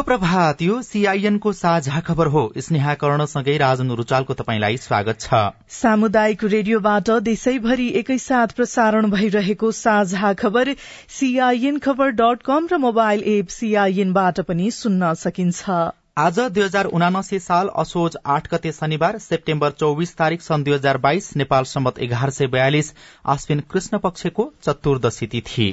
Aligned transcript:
शुभ 0.00 0.06
प्रभात 0.06 0.60
यो 0.62 0.80
सीआईएनको 0.82 1.52
साझा 1.52 1.98
खबर 2.00 2.26
हो। 2.26 2.42
स्नेहा 2.58 2.92
कर्णसँगै 2.94 3.56
राजन 3.58 3.90
रुचालको 3.92 4.34
तपाईँलाई 4.34 4.76
स्वागत 4.76 5.20
छ। 5.20 5.40
सामुदायिक 5.70 6.44
रेडियोबाट 6.46 7.10
देशैभरि 7.20 7.88
एकैसाथ 8.00 8.54
प्रसारण 8.56 9.10
भइरहेको 9.10 9.70
साझा 9.72 10.32
खबर 10.34 10.72
सीआईएन 11.10 11.78
खबर 11.78 12.10
डट 12.16 12.42
कम 12.42 12.68
र 12.72 12.78
मोबाइल 12.78 13.22
एप 13.28 13.48
सीआईएनबाट 13.50 14.40
पनि 14.48 14.70
सुन्न 14.70 15.12
सकिन्छ। 15.20 15.68
आज 16.18 16.40
दुई 16.40 16.64
हजार 16.64 16.86
उनासी 16.96 17.38
साल 17.40 17.68
असोज 17.76 18.16
आठ 18.28 18.52
गते 18.54 18.72
शनिबार 18.72 19.18
सेप्टेम्बर 19.20 19.70
चौविस 19.80 20.16
तारीक 20.16 20.42
सन् 20.42 20.64
दुई 20.64 20.74
हजार 20.74 20.98
बाइस 21.00 21.32
नेपाल 21.36 21.72
सम्मत 21.72 21.98
एघार 22.00 22.30
सय 22.30 22.46
बयालिस 22.48 22.92
आश्विन 23.28 23.60
कृष्ण 23.70 23.98
पक्षको 23.98 24.52
चतुर्दशी 24.62 25.26
तिथि। 25.26 25.72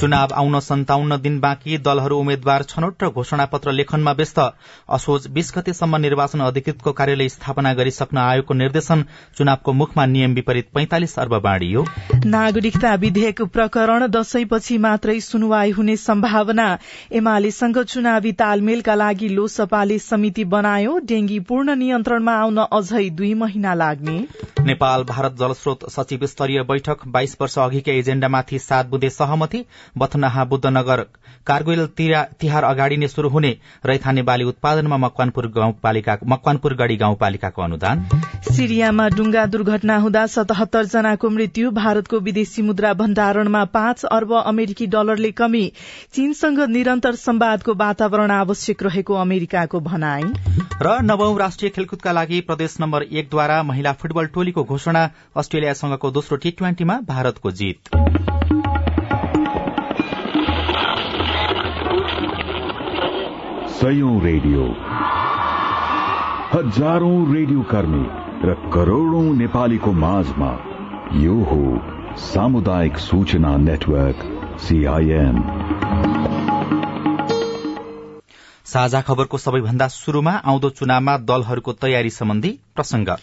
चुनाव 0.00 0.32
आउन 0.34 0.58
सन्ताउन्न 0.60 1.16
दिन 1.22 1.38
बाँकी 1.40 1.76
दलहरू 1.78 2.16
उम्मेद्वार 2.18 2.62
छनौट 2.62 3.02
र 3.02 3.08
घोषणा 3.10 3.44
पत्र 3.46 3.72
लेखनमा 3.72 4.12
व्यस्त। 4.12 4.38
असोज 4.88 5.26
बीस 5.28 5.52
गतेसम्म 5.56 5.96
निर्वाचन 5.96 6.40
अधिकृतको 6.40 6.92
कार्यालय 6.92 7.28
स्थापना 7.28 7.72
गरिसक्न 7.74 8.18
आयोगको 8.18 8.54
निर्देशन 8.54 9.04
चुनावको 9.36 9.72
मुखमा 9.72 10.06
नियम 10.06 10.34
विपरीत 10.34 10.68
पैंतालिस 10.74 11.18
अर्ब 11.18 11.34
बाँडियो। 11.42 11.84
नागरिकता 12.26 12.94
विधेयक 12.94 13.42
प्रकरण 13.52 14.06
दशैंपछि 14.08 14.78
मात्रै 14.78 15.18
सुनवाई 15.20 15.70
हुने 15.70 15.96
सम्भावना। 15.98 16.66
एमालेसँग 17.12 17.82
चुनावी 17.84 18.32
तालमेलका 18.34 18.94
लागि 18.94 19.28
लोसपाले 19.28 19.98
समिति 19.98 20.44
बनायो। 20.46 20.98
डेंगी 21.04 21.38
पूर्ण 21.42 21.76
नियन्त्रणमा 21.76 22.34
आउन 22.38 22.58
अझै 22.62 23.08
दुई 23.12 23.32
महिना 23.34 23.74
लाग्ने। 23.74 24.18
नेपाल 24.62 25.04
भारत 25.04 25.36
जलस्रोत 25.38 25.88
सचिव 25.90 26.26
स्तरीय 26.26 26.62
बैठक। 26.62 27.06
बाइस 27.06 27.36
वर्ष 27.40 27.58
अघिकै 27.58 27.98
एजेण्डामाथि 27.98 28.58
सात 28.58 28.86
बुधे 28.86 29.10
सहमति। 29.10 29.64
बथनाहा 29.98 30.44
बुद्धनगर 30.44 31.04
कारगोइल 31.46 31.86
तिहार 31.96 32.64
अगाडि 32.64 32.96
नै 32.96 33.08
शुरू 33.08 33.28
हुने 33.28 33.50
रैथाने 33.86 34.22
बाली 34.22 34.44
उत्पादनमा 34.44 34.96
मकवानपुर 34.98 35.46
गाउँपालिका 35.52 36.16
मकवानपुर 36.26 36.74
गढ़ी 36.74 36.96
गाउँपालिकाको 36.96 37.62
अनुदान। 37.62 38.04
सिरियामा 38.48 39.08
डुंगा 39.08 39.44
दुर्घटना 39.46 39.96
हुँदा 39.98 40.26
सतहत्तर 40.28 40.84
जनाको 40.86 41.30
मृत्यु 41.30 41.70
भारतको 41.72 42.18
विदेशी 42.20 42.62
मुद्रा 42.62 42.92
भण्डारणमा 42.94 43.64
पाँच 43.74 44.04
अर्ब 44.06 44.32
अमेरिकी 44.36 44.86
डलरले 44.86 45.30
कमी। 45.32 45.64
चीनसँग 46.14 46.60
निरन्तर 46.70 47.14
सम्वादको 47.16 47.74
वातावरण 47.76 48.30
आवश्यक 48.32 48.82
रहेको 48.82 49.14
अमेरिकाको 49.16 49.80
भनाई। 49.82 50.22
र 50.82 50.98
नवौं 51.02 51.38
राष्ट्रिय 51.38 51.70
खेलकुदका 51.70 52.12
लागि 52.12 52.40
प्रदेश 52.42 52.76
नम्बर 52.80 53.02
एकद्वारा 53.02 53.62
महिला 53.64 53.92
फुटबल 53.94 54.26
टोलीको 54.34 54.64
घोषणा 54.64 55.08
अस्ट्रेलियासँगको 55.36 56.10
दोस्रो 56.12 56.36
टी 56.36 56.50
ट्वेन्टीमा 56.52 57.00
भारतको 57.08 57.50
जीत। 57.52 58.51
सयौं 63.82 64.16
रेडियो। 64.22 64.64
हजारौं 66.50 67.16
रेडियो 67.32 67.62
कर्मी 67.70 68.02
र 68.42 68.54
करोड़ौं 68.74 69.22
नेपालीको 69.34 69.92
माझमा 70.02 70.50
यो 71.22 71.38
हो 71.44 71.58
सामुदायिक 72.26 72.98
सूचना 72.98 73.56
नेटवर्क 73.64 74.22
सीआईएन 74.66 75.42
साझा 78.66 79.00
खबरको 79.00 79.38
सबैभन्दा 79.38 79.88
शुरूमा 79.96 80.36
आउँदो 80.46 80.70
चुनावमा 80.78 81.18
दलहरूको 81.24 81.72
तयारी 81.82 82.16
सम्बन्धी 82.20 82.56
प्रसंग 82.74 83.14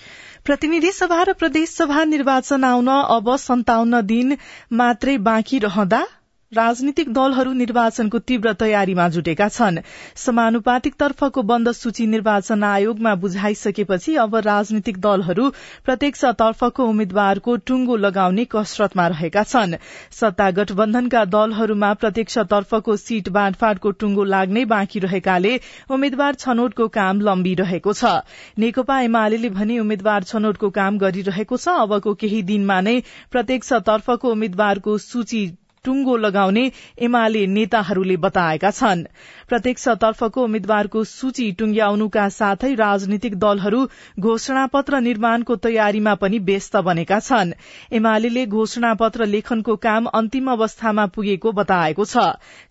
प्रतिनिधि 0.45 0.91
सभा 0.91 1.23
र 1.23 1.39
प्रदेश 1.39 1.75
सभा 1.75 2.03
निर्वाचन 2.11 2.71
आउन 2.75 2.95
अब 2.99 3.35
सन्ताउन्न 3.47 4.05
दिन 4.05 4.37
मात्रै 4.75 5.17
बाँकी 5.25 5.59
रहँदा 5.59 6.05
राजनीतिक 6.51 7.11
दलहरू 7.13 7.51
निर्वाचनको 7.53 8.19
तीव्र 8.19 8.51
तयारीमा 8.59 9.07
जुटेका 9.09 9.47
छन्। 9.49 9.77
समानुपातिक 10.17 10.93
तर्फको 10.99 11.41
बन्द 11.43 11.71
सूची 11.71 12.05
निर्वाचन 12.07 12.63
आयोगमा 12.63 13.13
बुझाइसकेपछि 13.15 14.15
अब 14.17 14.35
राजनीतिक 14.47 14.97
दलहरू 14.99 15.49
प्रत्यक्ष 15.85 16.25
तर्फको 16.39 16.85
उम्मेद्वारको 16.85 17.55
टुंगो 17.67 17.95
लगाउने 17.97 18.45
कसरतमा 18.45 19.07
रहेका 19.07 19.43
छन्। 19.43 19.75
सत्ता 20.11 20.49
गठबन्धनका 20.51 21.23
दलहरूमा 21.27 21.93
प्रत्यक्ष 22.01 22.37
तर्फको 22.49 22.97
सीट 22.97 23.29
बाँडफाँडको 23.29 23.91
टुंगो 24.01 24.23
लाग्नै 24.33 24.65
बाँकी 24.65 24.99
रहेकाले 24.99 25.53
उम्मेद्वार 25.91 26.41
छनौटको 26.41 26.87
काम 26.97 27.21
लम्बिरहेको 27.21 27.93
छ। 27.93 28.17
नेकपा 28.57 28.99
एमाले 29.03 29.49
भने 29.51 29.79
उम्मेद्वार 29.79 30.23
छनौटको 30.25 30.69
काम 30.73 30.97
गरिरहेको 30.97 31.57
छ। 31.57 31.79
अबको 31.79 32.13
केही 32.17 32.43
दिनमा 32.43 32.81
नै 32.81 32.99
प्रत्यक्ष 33.31 33.73
तर्फको 33.85 34.31
उम्मेद्वारको 34.31 34.97
सूची 34.99 35.47
टुंगो 35.83 36.15
लगाउने 36.17 36.71
एमाले 37.01 37.45
नेताहरूले 37.47 38.17
बताएका 38.17 38.71
छन्। 38.71 39.03
प्रत्यक्ष 39.47 39.87
तर्फको 40.01 40.43
उम्मेद्वारको 40.43 41.03
सूची 41.03 41.51
टुंग्याउनुका 41.51 42.27
साथै 42.29 42.73
राजनीतिक 42.75 43.35
दलहरू 43.35 43.85
घोषणा 44.19 44.65
पत्र 44.67 44.99
निर्माणको 44.99 45.55
तयारीमा 45.55 46.15
पनि 46.15 46.39
व्यस्त 46.39 46.77
बनेका 46.77 47.19
छन्। 47.19 47.53
एमाले 47.91 48.45
घोषणा 48.45 48.93
पत्र 48.93 49.25
लेखनको 49.25 49.75
काम 49.75 50.05
अन्तिम 50.13 50.51
अवस्थामा 50.51 51.05
पुगेको 51.05 51.51
बताएको 51.51 52.05
छ। 52.05 52.17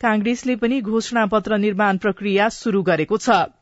कांग्रेसले 0.00 0.56
पनि 0.56 0.80
घोषणा 0.80 1.26
पत्र 1.26 1.58
निर्माण 1.58 1.96
प्रक्रिया 1.98 2.48
शुरू 2.48 2.82
गरेको 2.82 3.16
छ। 3.18 3.57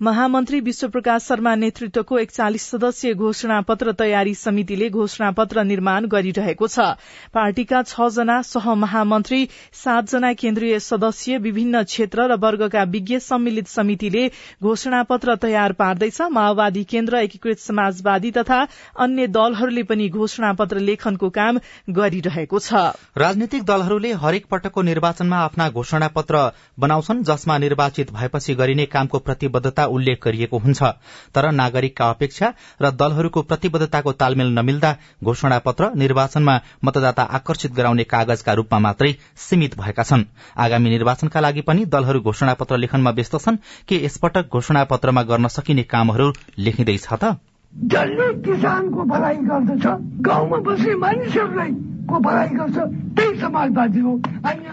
महामन्त्री 0.00 0.58
विश्वप्रकाश 0.60 1.22
शर्मा 1.22 1.54
नेतृत्वको 1.54 2.18
एकचालिस 2.18 2.62
सदस्यीय 2.70 3.14
घोषणा 3.14 3.60
पत्र 3.60 3.92
तयारी 3.92 4.34
समितिले 4.34 4.88
घोषणा 4.88 5.30
पत्र 5.30 5.62
निर्माण 5.64 6.04
गरिरहेको 6.06 6.66
छ। 6.68 6.84
पार्टीका 7.34 7.80
छ 7.82 8.06
जना 8.16 8.36
सहमहामन्त्री 8.42 9.40
सातजना 9.74 10.32
केन्द्रीय 10.34 10.78
सदस्य 10.80 11.38
विभिन्न 11.38 11.82
क्षेत्र 11.84 12.26
र 12.26 12.36
वर्गका 12.36 12.82
विज्ञ 12.92 13.18
सम्मिलित 13.18 13.68
समितिले 13.68 14.22
घोषणा 14.62 15.02
पत्र 15.02 15.34
तयार 15.36 15.72
पार्दैछ। 15.72 16.20
माओवादी 16.30 16.84
केन्द्र 16.84 17.22
एकीकृत 17.22 17.58
समाजवादी 17.58 18.30
तथा 18.38 18.60
अन्य 18.98 19.26
दलहरूले 19.34 19.82
पनि 19.82 20.08
घोषणा 20.10 20.52
पत्र 20.52 20.78
लेखनको 20.78 21.30
काम 21.40 21.58
गरिरहेको 21.90 22.58
छ। 22.60 22.84
राजनीतिक 23.18 23.64
दलहरूले 23.64 24.12
हरेक 24.22 24.46
पटकको 24.46 24.82
निर्वाचनमा 24.92 25.42
आफ्ना 25.42 25.68
घोषणा 25.72 26.08
पत्र 26.14 26.46
बनाउँछन् 26.78 27.24
जसमा 27.24 27.58
निर्वाचित 27.58 28.14
भएपछि 28.14 28.54
गरिने 28.54 28.86
कामको 28.86 29.18
प्रतिबद्धता 29.26 29.86
उल्लेख 29.88 30.18
गरिएको 30.24 30.58
हुन्छ। 30.58 30.82
तर 31.34 31.50
नागरिकका 31.52 32.10
अपेक्षा 32.10 32.52
र 32.82 32.90
दलहरूको 32.92 33.42
प्रतिबद्धताको 33.42 34.12
तालमेल 34.14 34.52
नमिल्दा 34.54 34.94
घोषणा 35.24 35.58
पत्र 35.58 35.90
निर्वाचनमा 35.96 36.60
मतदाता 36.84 37.22
आकर्षित 37.38 37.72
गराउने 37.74 38.04
कागजका 38.04 38.52
रूपमा 38.52 38.78
मात्रै 38.78 39.12
सीमित 39.38 39.78
भएका 39.78 40.02
छन्। 40.02 40.24
आगामी 40.56 40.90
निर्वाचनका 40.90 41.40
लागि 41.40 41.60
पनि 41.60 41.84
दलहरू 41.86 42.20
घोषणा 42.22 42.54
पत्र 42.54 42.76
लेखनमा 42.76 43.10
व्यस्त 43.10 43.36
छन् 43.36 43.62
के 43.88 44.04
यसपटक 44.04 44.52
घोषणा 44.52 44.84
पत्रमा 44.84 45.22
गर्न 45.22 45.48
सकिने 45.48 45.82
कामहरू 45.88 46.32
लेखिँदैछ 46.58 47.06
त? 47.12 47.36
जसले 47.72 48.26
किसानको 48.42 49.02
भलाइ 49.04 49.36
गर्दछ 49.44 49.84
गाउँमा 50.24 50.58
बस्ने 50.58 50.94
मानिसहरूलाई 50.94 51.72
को 52.08 52.18
भलाइ 52.18 52.48
गर्छ 52.48 52.76
त्यही 53.16 53.40
समाजवादी 53.40 54.00
हो। 54.00 54.12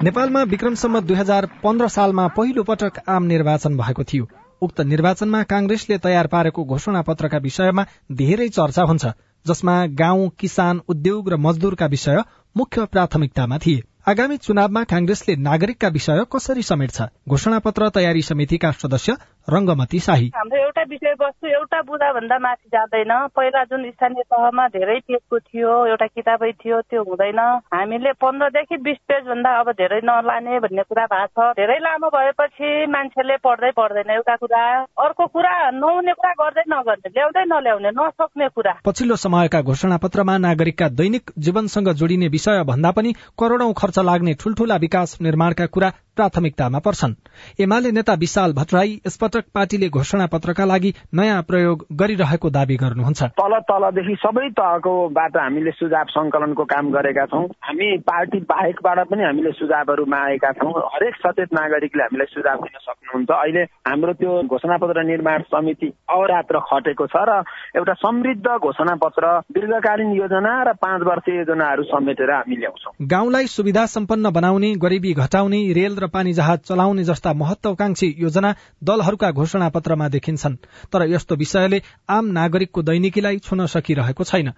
नेपालमा 0.04 0.42
विक्रमसम्म 0.44 1.00
दुई 1.00 1.18
हजार 1.18 1.46
पन्ध्र 1.64 1.88
सालमा 1.88 2.28
पहिलो 2.28 2.64
पटक 2.64 3.04
आम 3.10 3.24
निर्वाचन 3.24 3.78
भएको 3.78 4.04
थियो। 4.04 4.28
उक्त 4.62 4.82
निर्वाचनमा 4.82 5.44
कांग्रेसले 5.44 5.98
तयार 6.04 6.28
पारेको 6.28 6.64
घोषणा 6.64 7.02
पत्रका 7.02 7.38
विषयमा 7.38 7.84
धेरै 8.12 8.48
चर्चा 8.50 8.84
हुन्छ 8.84 9.06
जसमा 9.46 9.86
गाउँ 9.86 10.30
किसान 10.40 10.80
उद्योग 10.88 11.30
र 11.30 11.36
मजदूरका 11.36 11.86
विषय 11.86 12.22
मुख्य 12.58 12.86
प्राथमिकतामा 12.86 13.58
थिए। 13.58 13.84
आगामी 14.08 14.36
चुनावमा 14.38 14.82
कांग्रेसले 14.84 15.36
नागरिकका 15.36 15.88
विषय 15.88 16.24
कसरी 16.34 16.62
समेट्छ? 16.62 17.02
घोषणा 17.30 17.58
पत्र 17.58 17.88
तयारी 17.96 18.22
समितिका 18.22 18.70
सदस्य 18.72 19.14
रंगमती 19.50 20.00
शाही। 20.00 20.28
हाम्रो 20.36 20.58
एउटा 20.62 20.82
विषयवस्तु 20.90 21.48
एउटा 21.48 21.82
बुझा 21.82 22.12
भन्दा 22.14 22.38
माथि 22.38 22.70
जाँदैन। 22.70 23.12
पहिला 23.34 23.64
जुन 23.64 23.90
स्थानीय 23.90 24.24
तहमा 24.30 24.68
धेरै 24.68 24.98
पेजको 25.10 25.40
थियो 25.40 25.72
एउटा 25.86 26.06
किताबै 26.06 26.52
थियो 26.62 26.82
त्यो 26.82 27.02
हुँदैन। 27.02 27.40
हामीले 27.74 28.12
पन्ध्रदेखि 28.22 28.78
बिस 28.86 28.98
पेज 29.10 29.24
भन्दा 29.26 29.50
अब 29.60 29.72
धेरै 29.82 30.00
नलाने 30.06 30.60
भन्ने 30.60 30.84
कुरा 30.86 31.06
भएको 31.10 31.42
छ। 31.42 31.58
धेरै 31.58 31.78
लामो 31.82 32.10
भएपछि 32.14 32.70
मान्छेले 32.86 33.38
पढ्दै 33.42 33.72
पढ्दैन 33.74 34.14
एउटा 34.18 34.36
कुरा। 34.36 34.64
अर्को 35.06 35.26
कुरा 35.34 35.56
नहुने 35.82 36.14
कुरा 36.14 36.34
गर्दै 36.42 36.66
नगर्ने 36.70 37.10
ल्याउँदै 37.10 37.46
नल्याउने 37.50 37.90
नसक्ने 37.98 38.48
कुरा। 38.54 38.74
पछिल्लो 38.86 39.16
समयका 39.26 39.62
घोषणा 39.62 39.98
पत्रमा 39.98 40.38
नागरिकका 40.46 40.90
दैनिक 40.94 41.32
जीवनसँग 41.42 41.90
जोडिने 41.98 42.28
विषय 42.30 42.64
भन्दा 42.70 42.92
पनि 42.92 43.14
करोड़ौं 43.40 43.74
खर्च 43.74 43.94
लाग्ने 44.02 44.34
ठूल्ठूला 44.34 44.76
विकास 44.76 45.18
निर्माणका 45.22 45.66
कुरा 45.66 45.90
प्राथमिकतामा 46.16 46.80
पर्छन्। 46.80 47.14
एमाले 47.60 47.92
नेता 47.92 48.14
विशाल 48.14 48.54
भट्टराई 48.54 48.92
यसपटक 49.08 49.44
पार्टीले 49.54 49.90
घोषणा 49.90 50.26
पत्रका 50.26 50.66
लागि 50.66 50.94
नयाँ 51.14 51.42
प्रयोग 51.44 51.86
गरिरहेको 51.92 52.50
दावी 52.50 52.76
गर्नुहुन्छ। 52.76 53.24
तल 53.36 53.54
तलदेखि 53.70 54.16
सबै 54.16 54.48
तहकोबाट 54.56 55.38
हामीले 55.38 55.72
सुझाव 55.72 56.08
संकलनको 56.10 56.64
काम 56.64 56.92
गरेका 56.92 57.26
छौँ। 57.26 57.44
हामी 57.62 57.98
पार्टी 58.08 58.40
बाहेकबाट 58.48 59.00
पनि 59.12 59.24
हामीले 59.24 59.52
सुझावहरू 59.52 60.06
मागेका 60.06 60.52
छौँ। 60.52 60.72
हरेक 60.96 61.16
सचेत 61.16 61.54
नागरिकले 61.54 62.04
हामीलाई 62.04 62.32
सुझाव 62.32 62.64
दिन 62.64 62.80
सक्नुहुन्छ। 62.80 63.32
अहिले 63.32 63.64
हाम्रो 63.88 64.14
त्यो 64.14 64.42
घोषणा 64.48 64.78
पत्र 64.78 65.04
निर्माण 65.04 65.42
समिति 65.52 65.92
अवरात्र 66.10 66.60
खटेको 66.72 67.08
छ 67.08 67.28
र 67.28 67.44
एउटा 67.76 67.94
समृद्ध 67.94 68.48
घोषणा 68.56 68.96
पत्र 69.04 69.40
दीर्घकालीन 69.52 70.16
योजना 70.16 70.56
र 70.64 70.74
पाँच 70.80 71.02
वर्ष 71.04 71.30
योजनाहरू 71.30 71.84
समेटेर 71.84 72.32
हामी 72.32 72.56
ल्याउँछौँ। 72.56 72.94
गाउँलाई 73.04 73.46
सुविधा 73.52 73.85
सम्पन्न 73.86 74.30
बनाउने 74.30 74.76
गरिबी 74.76 75.14
घटाउने 75.14 75.74
रेल 75.74 75.96
र 75.96 76.08
पानी 76.08 76.34
जहाज 76.34 76.60
चलाउने 76.60 77.04
जस्ता 77.04 77.34
महत्वाकांक्षी 77.34 78.16
योजना 78.18 78.56
दलहरूका 78.84 79.32
घोषणा 79.32 79.70
पत्रमा 79.70 80.08
देखिन्छन्। 80.08 80.56
तर 80.94 81.08
यस्तो 81.10 81.36
विषयले 81.36 81.82
आम 82.10 82.26
नागरिकको 82.26 82.82
दैनिकीलाई 82.82 83.38
छुन 83.40 83.66
सकिरहेको 83.66 84.24
छैन। 84.24 84.52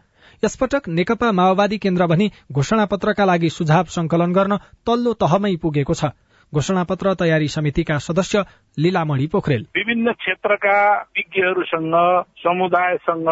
यसपटक 0.44 0.88
नेकपा 0.88 1.32
माओवादी 1.32 1.78
केन्द्र 1.78 2.08
भनी 2.08 2.32
घोषणा 2.52 2.86
पत्रका 2.86 3.26
लागि 3.26 3.50
सुझाव 3.50 3.84
संकलन 3.90 4.34
गर्न 4.34 4.58
तल्लो 4.86 5.14
तहमै 5.14 5.56
पुगेको 5.56 5.94
छ। 5.94 6.06
घोषणापत्र 6.54 7.14
तयारी 7.14 7.48
समितिका 7.48 7.98
सदस्य 7.98 8.42
लीलामणि 8.78 9.26
पोखरेल। 9.28 9.66
विभिन्न 9.76 10.12
क्षेत्रका 10.12 10.78
विज्ञहरूसँग 11.18 11.96
समुदायसँग 12.38 13.30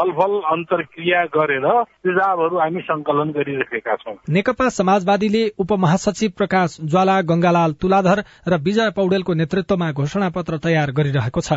छलफल 0.00 0.32
अन्तर्क्रिया 0.52 1.24
गरेर 1.24 1.66
सुझावहरू 1.82 2.58
हामी 2.58 2.80
संकलन 2.80 3.30
गरिरहेका 3.30 3.94
छौं। 3.94 4.14
नेकपा 4.28 4.68
समाजवादीले 4.68 5.50
उपमहासचिव 5.58 6.30
प्रकाश 6.36 6.76
ज्वाला 6.84 7.20
गंगालाल 7.20 7.72
तुलाधर 7.72 8.22
र 8.48 8.56
विजय 8.56 8.90
पौडेलको 8.90 9.34
नेतृत्वमा 9.34 9.90
घोषणा 9.92 10.28
पत्र 10.28 10.58
तयार 10.64 10.90
गरिरहेको 10.90 11.40
छ। 11.40 11.52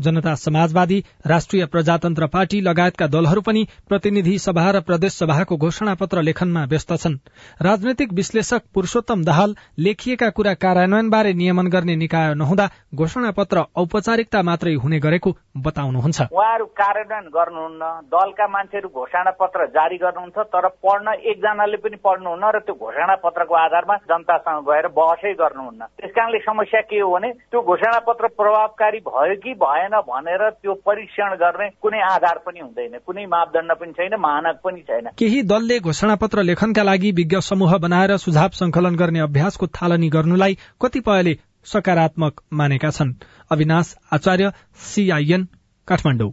जनता 0.00 0.34
समाजवादी 0.34 1.02
राष्ट्रिय 1.26 1.66
प्रजातन्त्र 1.66 2.26
पार्टी 2.26 2.60
लगायतका 2.60 3.06
दलहरू 3.06 3.40
पनि 3.40 3.66
प्रतिनिधि 3.88 4.38
सभा 4.38 4.70
र 4.70 4.80
प्रदेश 4.80 5.12
सभाको 5.12 5.56
घोषणा 5.56 5.94
पत्र 5.94 6.22
लेखनमा 6.22 6.64
व्यस्त 6.64 6.92
छन्। 6.92 7.18
राजनैतिक 7.62 8.12
विश्लेषक 8.12 8.62
पुरूषोत्तम 8.74 9.24
दाहाल 9.24 9.56
लेखिएका 9.78 10.30
कुरा 10.30 10.51
कार्यान्वयनबारे 10.54 11.32
नियमन 11.32 11.66
गर्ने 11.66 11.96
निकाय 11.96 12.34
नहुँदा 12.34 12.66
घोषणा 12.94 13.30
पत्र 13.30 13.64
औपचारिकता 13.76 14.42
मात्रै 14.42 14.74
हुने 14.74 14.98
गरेको 14.98 15.30
बताउनुहुन्छ। 15.56 16.20
उहाँहरू 16.32 16.66
कार्यान्वयन 16.80 17.26
गर्नुहुन्न 17.28 17.82
दलका 18.12 18.46
मान्छेहरू 18.46 18.88
घोषणा 18.88 19.30
पत्र 19.40 19.66
जारी 19.76 19.96
गर्नुहुन्छ 19.96 20.38
तर 20.52 20.68
पढ्न 20.84 21.14
एकजनाले 21.30 21.76
पनि 21.76 21.96
पढ्नुहुन्न 22.04 22.44
र 22.54 22.58
त्यो 22.66 22.74
घोषणा 22.74 23.14
पत्रको 23.24 23.54
आधारमा 23.54 23.96
जनतासँग 24.10 24.64
गएर 24.68 24.86
बहसै 24.98 25.32
गर्नुहुन्न। 25.42 25.82
त्यस 25.98 26.10
कारणले 26.10 26.38
समस्या 26.38 26.80
के 26.90 27.00
हो 27.00 27.10
भने 27.14 27.32
त्यो 27.50 27.60
घोषणा 27.62 27.98
पत्र 28.08 28.26
प्रभावकारी 28.38 28.98
भयो 29.08 29.36
कि 29.42 29.54
भएन 29.62 29.94
भनेर 30.08 30.48
त्यो 30.50 30.74
परीक्षण 30.86 31.34
गर्ने 31.42 31.68
कुनै 31.82 32.00
आधार 32.10 32.38
पनि 32.46 32.60
हुँदैन 32.60 32.98
कुनै 33.06 33.26
मापदण्ड 33.26 33.72
पनि 33.80 33.92
छैन 33.92 34.14
मानक 34.20 34.60
पनि 34.64 34.80
छैन। 34.88 35.06
केही 35.18 35.42
दलले 35.42 35.78
घोषणा 35.78 36.14
पत्र 36.14 36.42
लेखनका 36.42 36.82
लागि 36.82 37.10
विज्ञ 37.12 37.40
समूह 37.40 37.76
बनाएर 37.78 38.16
सुझाव 38.16 38.48
संकलन 38.60 38.96
गर्ने 38.96 39.20
अभ्यासको 39.20 39.66
थालनी 39.66 40.08
गर्नुलाई 40.42 40.56
कतिपयले 40.82 41.34
सकारात्मक 41.66 42.40
मानेका 42.52 42.90
छन्। 42.90 43.14
अविनाश 43.50 43.94
आचार्य 44.12 44.52
सीआईएन 44.76 45.48
काठमाडौँ। 45.88 46.32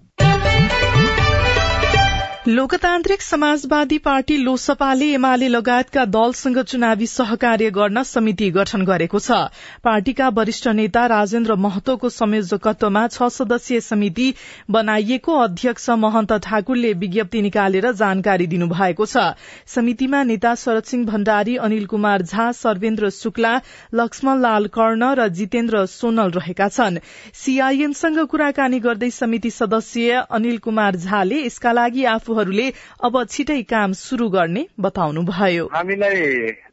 लोकतान्त्रिक 2.49 3.21
समाजवादी 3.21 3.97
पार्टी 3.99 4.35
लोसपाले 4.37 5.07
एमाले 5.13 5.47
लगायतका 5.47 6.03
दलसँग 6.05 6.57
चुनावी 6.61 7.07
सहकार्य 7.07 7.69
गर्न 7.71 8.01
समिति 8.03 8.49
गठन 8.51 8.85
गरेको 8.85 9.19
छ। 9.19 9.37
पार्टीका 9.83 10.29
वरिष्ठ 10.37 10.67
नेता 10.79 11.05
राजेन्द्र 11.11 11.55
महतोको 11.65 12.09
संयोजकत्वमा 12.09 13.05
छ 13.07 13.27
सदस्यीय 13.35 13.79
समिति 13.89 14.33
बनाइएको 14.69 15.35
अध्यक्ष 15.39 15.89
महन्त 16.05 16.33
ठाकुरले 16.45 16.93
विज्ञप्ति 17.03 17.41
निकालेर 17.41 17.91
जानकारी 18.01 18.47
दिनुभएको 18.47 19.05
छ। 19.05 19.27
समितिमा 19.75 20.23
नेता 20.31 20.55
शरद 20.63 20.89
सिंह 20.93 21.05
भण्डारी 21.05 21.55
अनिल 21.67 21.85
कुमार 21.93 22.21
झा 22.23 22.51
सर्वेन्द्र 22.61 23.09
शुक्ला 23.19 23.53
लक्ष्मण 23.93 24.41
लाल 24.41 24.67
कर्ण 24.79 25.11
र 25.21 25.27
जितेन्द्र 25.35 25.85
सोनल 25.93 26.33
रहेका 26.39 26.69
छन्। 26.71 26.99
सीआईएमसँग 27.43 28.25
कुराकानी 28.25 28.79
गर्दै 28.89 29.11
समिति 29.21 29.53
सदस्य 29.61 30.25
अनिल 30.31 30.57
कुमार 30.65 30.95
झाले 30.97 31.45
यसका 31.45 31.71
लागि 31.73 32.09
आफू 32.15 32.37
उहाँहरूले 32.39 32.67
अब 33.03 33.15
छिटै 33.27 33.61
काम 33.63 33.91
शुरू 33.93 34.29
गर्ने 34.29 34.63
बताउनुभयो। 34.79 35.65
हामीलाई 35.67 36.19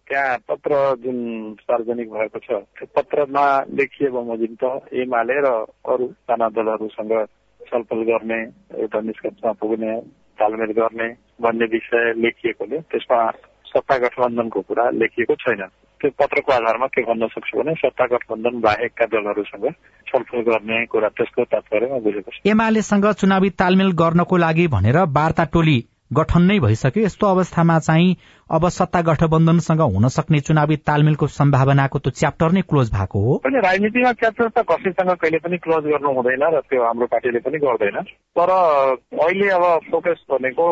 त्यहाँ 0.06 0.38
पत्र 0.46 0.72
जुन 1.02 1.18
सार्वजनिक 1.58 2.08
भएको 2.10 2.38
छ 2.38 2.50
त्यो 2.70 2.86
पत्रमा 2.94 3.46
लेखिए 3.74 4.08
बमोजिम 4.08 4.54
त 4.62 4.64
एमाले 4.94 5.38
र 5.42 5.48
अरू 5.82 6.06
साना 6.22 6.46
दलहरूसँग 6.48 7.14
छलफल 7.60 8.00
गर्ने 8.06 8.40
एउटा 8.78 9.00
निष्कर्षमा 9.00 9.52
पुग्ने 9.58 9.92
तालमेल 10.38 10.72
गर्ने 10.78 11.08
भन्ने 11.42 11.66
विषय 11.66 12.12
लेखिएकोले 12.22 12.78
त्यसमा 12.86 13.18
सत्ता 13.66 13.96
गठबन्धनको 13.98 14.60
कुरा 14.62 14.90
लेखिएको 14.94 15.34
छैन। 15.34 15.62
त्यो 16.00 16.10
पत्रको 16.20 16.52
आधारमा 16.52 16.87
के 16.87 17.02
भन्न 17.02 17.26
सक्छु 17.34 17.58
भने 17.58 17.75
सत्ता 17.75 18.06
गठबन्धन 18.06 18.60
बाहेकका 18.60 19.06
दलहरूसँग 19.06 19.66
छलफल 20.06 20.40
गर्ने 20.48 20.84
कुरा 20.87 21.08
त्यसको 21.08 21.44
तात्पर्यमा 21.44 21.98
बुझेको 22.04 22.31
छ। 22.31 22.46
एमालेसँग 22.46 23.06
चुनावी 23.20 23.50
तालमेल 23.56 23.93
गर्नको 23.96 24.37
लागि 24.37 24.66
भनेर 24.69 24.98
वार्ता 25.10 25.44
टोली 25.52 25.78
गठन 26.12 26.43
नै 26.43 26.58
भइसक्यो। 26.60 27.02
यस्तो 27.04 27.26
अवस्थामा 27.26 27.78
चाहिँ 27.78 28.16
अब 28.50 28.69
सत्ता 28.69 29.00
गठबन्धनसँग 29.02 29.81
हुन 29.94 30.08
सक्ने 30.08 30.40
चुनावी 30.40 30.76
तालमेलको 30.87 31.26
सम्भावनाको 31.26 31.99
त 31.99 32.14
च्याप्टर 32.14 32.52
नै 32.52 32.62
क्लोज 32.62 32.92
भएको 32.92 33.19
हो। 33.19 33.40
राजनीतिमा 33.46 34.12
च्याप्टर 34.12 34.49
त 34.49 34.62
कसैसँग 34.70 35.10
कहिले 35.16 35.38
पनि 35.42 35.56
क्लोज 35.58 35.84
गर्नु 35.90 36.12
हुँदैन 36.14 36.44
र 36.54 36.60
त्यो 36.70 36.84
हाम्रो 36.84 37.06
पार्टीले 37.10 37.40
पनि 37.42 37.58
गर्दैन। 37.58 37.99
तर 38.38 38.50
अहिले 38.50 39.49
अब 39.50 39.64
फोकस 39.90 40.22
भनेको 40.31 40.66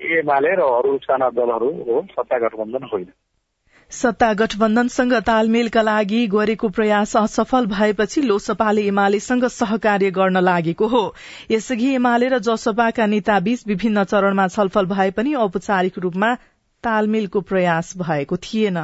एमाले 0.00 0.54
र 0.56 0.62
अरू 0.78 0.96
साना 1.04 1.28
दलहरू 1.36 1.70
हो 1.90 2.00
सत्ता 2.16 2.38
गठबन्धन 2.38 2.88
होइन। 2.92 3.12
सत्ता 3.92 4.32
गठबन्धनसँग 4.32 5.12
तालमेलका 5.20 5.82
लागि 5.82 6.20
गरेको 6.26 6.68
प्रयास 6.68 7.16
असफल 7.16 7.66
भएपछि 7.66 8.22
लोसपाले 8.22 8.86
एमालेसँग 8.86 9.44
सहकार्य 9.46 10.10
गर्न 10.10 10.42
लागेको 10.42 10.86
हो। 10.86 11.02
यसअघि 11.50 11.92
एमाले 11.94 12.28
र 12.28 12.38
जसपाका 12.38 13.06
नेताबीच 13.06 13.64
विभिन्न 13.66 14.04
चरणमा 14.04 14.48
छलफल 14.48 14.86
भए 14.86 15.10
पनि 15.10 15.34
औपचारिक 15.34 15.98
रूपमा 15.98 16.34
तालमेलको 16.84 17.40
प्रयास 17.40 17.94
भएको 17.98 18.36
थिएन। 18.36 18.78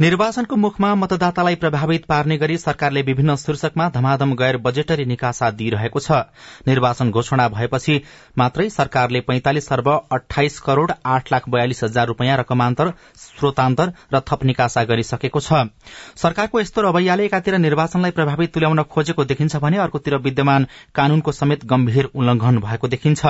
निर्वाचनको 0.00 0.56
मुखमा 0.56 0.94
मतदातालाई 0.94 1.54
प्रभावित 1.54 2.04
पार्ने 2.06 2.36
गरी 2.38 2.56
सरकारले 2.58 3.00
विभिन्न 3.02 3.34
शीर्षकमा 3.36 3.88
धमाधम 3.90 4.34
गैर 4.38 4.56
बजेटरी 4.56 5.04
निकासा 5.04 5.50
दिइरहेको 5.50 6.00
छ। 6.00 6.18
निर्वाचन 6.68 7.10
घोषणा 7.10 7.48
भएपछि 7.48 8.00
मात्रै 8.38 8.68
सरकारले 8.70 9.20
पैंतालिस 9.20 9.68
अर्ब 9.72 9.88
अठाइस 9.88 10.58
करोड़ 10.60 10.90
आठ 11.06 11.32
लाख 11.32 11.48
बयालिस 11.48 11.82
हजार 11.84 12.06
रूपियाँ 12.06 12.36
रकमान्तर 12.38 12.92
स्रोतान्तर 13.16 13.92
र 14.14 14.20
थप 14.22 14.44
निकासा 14.44 14.84
गरिसकेको 14.84 15.40
छ। 15.40 15.66
सरकारको 16.16 16.60
यस्तो 16.60 16.82
रवैयाले 16.82 17.24
एकातिर 17.24 17.58
निर्वाचनलाई 17.58 18.10
प्रभावित 18.12 18.54
तुल्याउन 18.54 18.82
खोजेको 18.84 19.24
देखिन्छ 19.24 19.56
भने 19.58 19.78
अर्कोतिर 19.78 20.16
विद्यमान 20.20 20.66
कानूनको 20.94 21.32
समेत 21.32 21.64
गम्भीर 21.66 22.10
उल्लंघन 22.14 22.58
भएको 22.60 22.88
देखिन्छ। 22.88 23.26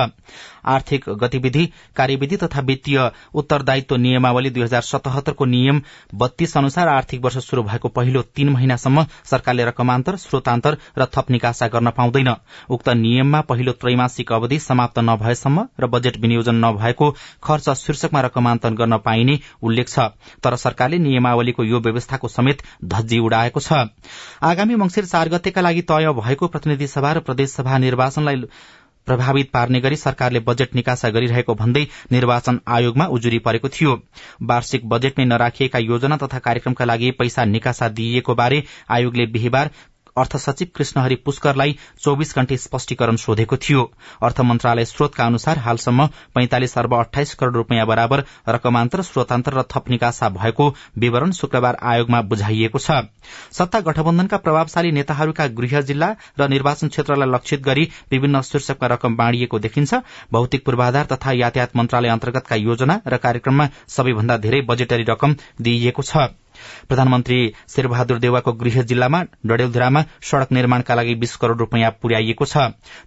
आर्थिक 0.67 1.09
गतिविधि 1.17 1.65
कार्यविधि 1.95 2.37
तथा 2.37 2.61
वित्तीय 2.61 3.09
उत्तरदायित्व 3.33 3.95
नियमावली 3.97 4.49
दुई 4.51 4.63
हजार 4.63 4.81
सतहत्तरको 4.83 5.45
नियम 5.47 5.81
बत्तीस 6.13 6.57
अनुसार 6.59 6.87
आर्थिक 6.89 7.23
वर्ष 7.23 7.37
शुरू 7.39 7.63
भएको 7.63 7.87
पहिलो 7.89 8.21
तीन 8.35 8.49
महिनासम्म 8.49 9.05
सरकारले 9.25 9.65
रकमान्तर 9.65 10.15
स्रोतान्तर 10.17 10.77
र 10.97 11.05
थप 11.07 11.31
निकासा 11.31 11.67
गर्न 11.67 11.89
पाउँदैन। 11.89 12.33
उक्त 12.69 12.89
नियममा 12.89 13.41
पहिलो 13.41 13.71
त्रैमासिक 13.73 14.31
अवधि 14.33 14.59
समाप्त 14.59 14.99
नभएसम्म 14.99 15.67
र 15.79 15.87
बजेट 15.87 16.17
विनियोजन 16.17 16.55
नभएको 16.65 17.11
खर्च 17.43 17.69
शीर्षकमा 17.77 18.21
रकमान्तरण 18.21 18.75
गर्न 18.75 18.97
पाइने 18.99 19.39
उल्लेख 19.63 19.87
छ। 19.89 19.99
तर 20.43 20.55
सरकारले 20.55 20.97
नियमावलीको 20.99 21.63
यो 21.63 21.79
व्यवस्थाको 21.79 22.27
समेत 22.27 22.63
धज्जी 22.85 23.19
उडाएको 23.19 23.59
छ। 23.59 23.87
आगामी 24.43 24.75
मंगिर 24.75 25.05
चार 25.05 25.29
गतेका 25.29 25.61
लागि 25.61 25.81
तय 25.81 26.11
भएको 26.15 26.47
प्रतिनिधि 26.47 26.87
सभा 26.87 27.11
र 27.13 27.19
प्रदेशसभा 27.19 27.77
निर्वाचनलाई 27.77 28.43
प्रभावित 29.07 29.49
पार्ने 29.51 29.79
गरी 29.81 29.95
सरकारले 29.95 30.39
बजेट 30.47 30.75
निकासा 30.75 31.09
गरिरहेको 31.09 31.55
भन्दै 31.55 31.85
निर्वाचन 32.11 32.59
आयोगमा 32.67 33.05
उजुरी 33.17 33.39
परेको 33.39 33.69
थियो। 33.69 33.95
वार्षिक 34.43 34.87
बजेटमै 34.89 35.25
नराखिएका 35.25 35.79
योजना 35.79 36.17
तथा 36.17 36.39
कार्यक्रमका 36.39 36.85
लागि 36.85 37.11
पैसा 37.19 37.45
निकासा 37.45 37.87
दिइएको 37.99 38.35
बारे 38.35 38.63
आयोगले 38.89 39.25
बिहिबार 39.33 39.71
अर्थ 40.19 40.35
सचिव 40.37 40.67
कृष्णहरि 40.75 41.15
पुष्करलाई 41.25 41.75
चौविस 42.01 42.35
घण्टे 42.35 42.57
स्पष्टीकरण 42.59 43.15
सोधेको 43.17 43.57
थियो। 43.59 43.83
अर्थ 44.23 44.41
मन्त्रालय 44.41 44.85
स्रोतका 44.85 45.25
अनुसार 45.25 45.57
हालसम्म 45.59 46.05
पैंतालिस 46.35 46.77
अर्ब 46.77 46.93
अठाइस 46.95 47.33
करोड़ 47.35 47.55
रूपियाँ 47.55 47.85
बराबर 47.87 48.23
रकमान्तर 48.49 49.01
स्रोतान्तर 49.03 49.53
र 49.53 49.63
थप 49.71 49.89
निकासा 49.89 50.29
भएको 50.31 50.73
विवरण 50.97 51.31
शुक्रबार 51.31 51.77
आयोगमा 51.83 52.21
बुझाइएको 52.23 52.79
छ। 52.79 53.01
सत्ता 53.51 53.79
गठबन्धनका 53.81 54.37
प्रभावशाली 54.39 54.91
नेताहरूका 54.91 55.47
गृह 55.59 55.79
जिल्ला 55.83 56.09
र 56.39 56.47
निर्वाचन 56.49 56.87
क्षेत्रलाई 56.89 57.29
लक्षित 57.29 57.61
गरी 57.63 57.87
विभिन्न 58.11 58.41
शीर्षकमा 58.41 58.87
रकम 58.87 59.15
बाँडिएको 59.15 59.59
देखिन्छ। 59.59 59.93
भौतिक 60.31 60.65
पूर्वाधार 60.65 61.05
तथा 61.05 61.31
यातायात 61.35 61.75
मन्त्रालय 61.75 62.09
अन्तर्गतका 62.09 62.55
योजना 62.57 62.99
र 63.07 63.17
कार्यक्रममा 63.19 63.69
सबैभन्दा 63.87 64.37
धेरै 64.39 64.61
बजेटरी 64.69 65.03
रकम 65.09 65.35
दिइएको 65.61 66.01
छ। 66.03 66.29
प्रधानमन्त्री 66.87 67.39
शेरबहादुर 67.75 68.19
देवाको 68.19 68.53
गृह 68.53 68.81
जिल्लामा 68.83 69.21
डडेलधुरामा 69.45 70.03
सड़क 70.23 70.51
निर्माणका 70.51 70.95
लागि 70.95 71.15
बीस 71.15 71.35
करोड़ 71.35 71.57
रूपियाँ 71.57 71.91
पुर्याइएको 72.01 72.45
छ। 72.45 72.57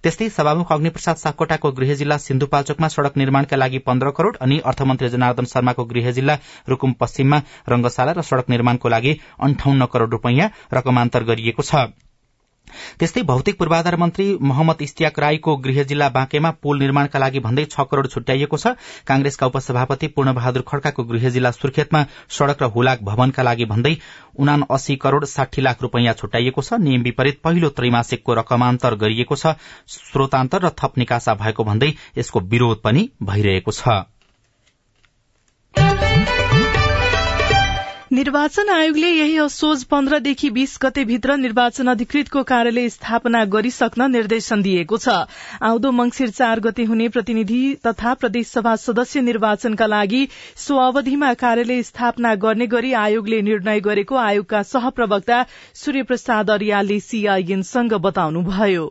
त्यस्तै 0.02 0.28
सभामुख 0.28 0.72
अग्निप्रसाद 0.72 1.16
सापकोटाको 1.16 1.72
गृह 1.72 1.94
जिल्ला 1.94 2.16
सिन्धुपाल्चोकमा 2.18 2.88
सड़क 2.88 3.16
निर्माणका 3.16 3.56
लागि 3.56 3.78
पन्ध्र 3.88 4.10
करोड़ 4.10 4.36
अनि 4.40 4.58
अर्थमन्त्री 4.66 5.08
जनार्दन 5.08 5.44
शर्माको 5.44 5.84
गृह 5.84 6.10
जिल्ला 6.10 6.38
रूकुम 6.68 6.92
पश्चिममा 7.00 7.42
रंगशाला 7.68 8.12
र 8.12 8.22
सड़क 8.22 8.50
निर्माणको 8.50 8.88
लागि 8.88 9.18
अन्ठाउन्न 9.42 9.86
करोड़ 9.92 10.10
रूपियाँ 10.10 10.50
रकमान्तर 10.74 11.24
गरिएको 11.24 11.62
छ। 11.62 11.86
त्यस्तै 12.98 13.22
भौतिक 13.22 13.58
पूर्वाधार 13.58 13.96
मन्त्री 13.96 14.26
मोहम्मद 14.42 14.82
इस्तियाक 14.82 15.18
राईको 15.18 15.56
गृह 15.58 15.82
जिल्ला 15.84 16.08
बाँकेमा 16.08 16.50
पुल 16.62 16.78
निर्माणका 16.78 17.18
लागि 17.18 17.40
भन्दै 17.40 17.64
छ 17.66 17.86
करोड़ 17.90 18.06
छुट्याइएको 18.06 18.56
छ। 18.56 18.74
कांग्रेसका 19.06 19.46
उपसभापति 19.46 20.06
पूर्ण 20.08 20.32
बहादुर 20.34 20.62
खड्काको 20.68 21.04
गृह 21.04 21.28
जिल्ला 21.30 21.50
सुर्खेतमा 21.52 22.04
सड़क 22.30 22.62
र 22.62 22.70
हुलाक 22.70 23.02
भवनका 23.02 23.42
लागि 23.42 23.64
भन्दै 23.66 23.96
उना 24.38 24.54
अस्सी 24.70 24.96
करोड़ 24.96 25.24
साठी 25.26 25.62
लाख 25.62 25.82
रूपियाँ 25.82 26.14
छुट्याइएको 26.14 26.62
छ। 26.62 26.80
नियम 26.80 27.02
विपरीत 27.02 27.40
पहिलो 27.44 27.68
त्रैमासिकको 27.70 28.34
रकमान्तर 28.34 28.94
गरिएको 28.96 29.36
छ। 29.36 29.54
स्रोतान्तर 29.88 30.62
र 30.62 30.70
थप 30.72 30.98
निकासा 30.98 31.34
भएको 31.34 31.64
भन्दै 31.64 31.92
यसको 32.18 32.40
विरोध 32.40 32.80
पनि 32.82 33.08
भइरहेको 33.22 33.72
छ। 33.72 34.21
निर्वाचन 38.12 38.68
आयोगले 38.68 39.08
यही 39.08 39.36
असोज 39.38 39.84
पन्ध्रदेखि 39.84 40.48
बीस 40.50 40.76
गते 40.82 41.04
भित्र 41.04 41.34
निर्वाचन 41.36 41.88
अधिकृतको 41.90 42.42
कार्यालय 42.42 42.88
स्थापना 42.88 43.44
गरिसक्न 43.44 44.10
निर्देशन 44.10 44.62
दिएको 44.62 44.96
छ। 44.96 45.08
आउँदो 45.60 45.90
मंगिर 45.90 46.30
चार 46.30 46.60
गते 46.60 46.84
हुने 46.84 47.08
प्रतिनिधि 47.08 47.60
तथा 47.86 48.12
प्रदेशसभा 48.14 48.74
सदस्य 48.76 49.20
निर्वाचनका 49.20 49.86
लागि 49.86 50.20
सो 50.56 50.76
अवधिमा 50.78 51.32
कार्यालय 51.34 51.82
स्थापना 51.82 52.34
गर्ने 52.44 52.66
गरी 52.66 52.92
आयोगले 53.04 53.40
निर्णय 53.42 53.80
गरेको 53.80 54.16
आयोगका 54.24 54.62
सहप्रवक्ता 54.74 55.42
सूर्य 55.74 56.02
प्रसाद 56.02 56.50
अरियालले 56.50 57.00
सीआईएनसँग 57.00 57.94
बताउनुभयो। 58.04 58.84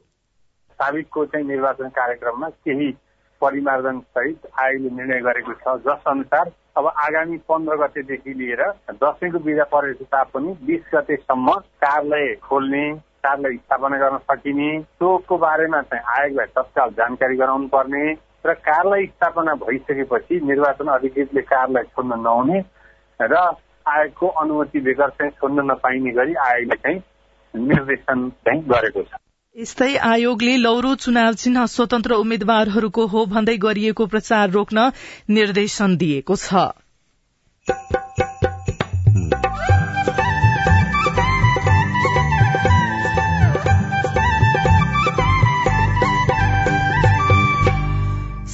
निर्वाचन 0.80 1.90
कार्यक्रममा 1.94 2.50
केही 2.50 2.92
परिमार्जन 3.42 4.00
सहित 4.16 4.48
आयोगले 4.60 4.90
निर्णय 4.96 5.20
गरेको 5.22 5.54
छ। 5.54 5.78
जस 5.86 6.04
अनुसार 6.08 6.52
अब 6.78 6.88
आगामी 6.88 7.38
पन्ध्र 7.50 7.76
गतेदेखि 7.78 8.34
लिएर 8.40 8.62
दसैँको 9.04 9.40
बिदा 9.46 9.64
परेको 9.72 10.06
तापनि 10.08 10.56
बिस 10.66 10.84
गतेसम्म 10.94 11.54
कार्यालय 11.84 12.34
खोल्ने 12.44 12.84
कार्यालय 13.26 13.58
स्थापना 13.58 13.98
गर्न 13.98 14.18
सकिने 14.30 14.70
सोको 14.82 15.38
बारेमा 15.38 15.82
चाहिँ 15.82 16.04
आयोगलाई 16.18 16.46
तत्काल 16.58 16.90
जानकारी 16.98 17.36
गराउनु 17.38 17.68
पर्ने 17.68 18.04
र 18.46 18.54
कार्यालय 18.68 19.06
स्थापना 19.06 19.54
भइसकेपछि 19.64 20.40
निर्वाचन 20.46 20.88
अधिकृतले 20.94 21.42
कार्यालय 21.50 21.84
छोड्न 21.92 22.20
नहुने 22.22 22.60
र 23.20 23.36
आयोगको 23.88 24.28
अनुमति 24.42 24.80
बेगर 24.82 25.10
चाहिँ 25.20 25.32
छोड्न 25.32 25.66
नपाइने 25.72 26.12
गरी 26.14 26.34
आयोगले 26.46 26.76
चाहिँ 26.78 27.02
निर्देशन 27.54 28.30
चाहिँ 28.46 28.64
गरेको 28.70 29.04
छ। 29.04 29.14
यस्तै 29.56 29.88
आयोगले 30.08 30.52
लौरो 30.58 30.92
चुनाव 30.98 31.34
चिन्ह 31.34 31.64
स्वतन्त्र 31.72 32.18
उम्मेद्वारहरूको 32.18 33.08
हो 33.08 33.24
भन्दै 33.26 33.56
गरिएको 33.58 34.06
प्रचार 34.08 34.50
रोक्न 34.52 34.86
निर्देशन 35.30 35.98
दिएको 35.98 36.38
छ। 36.38 36.64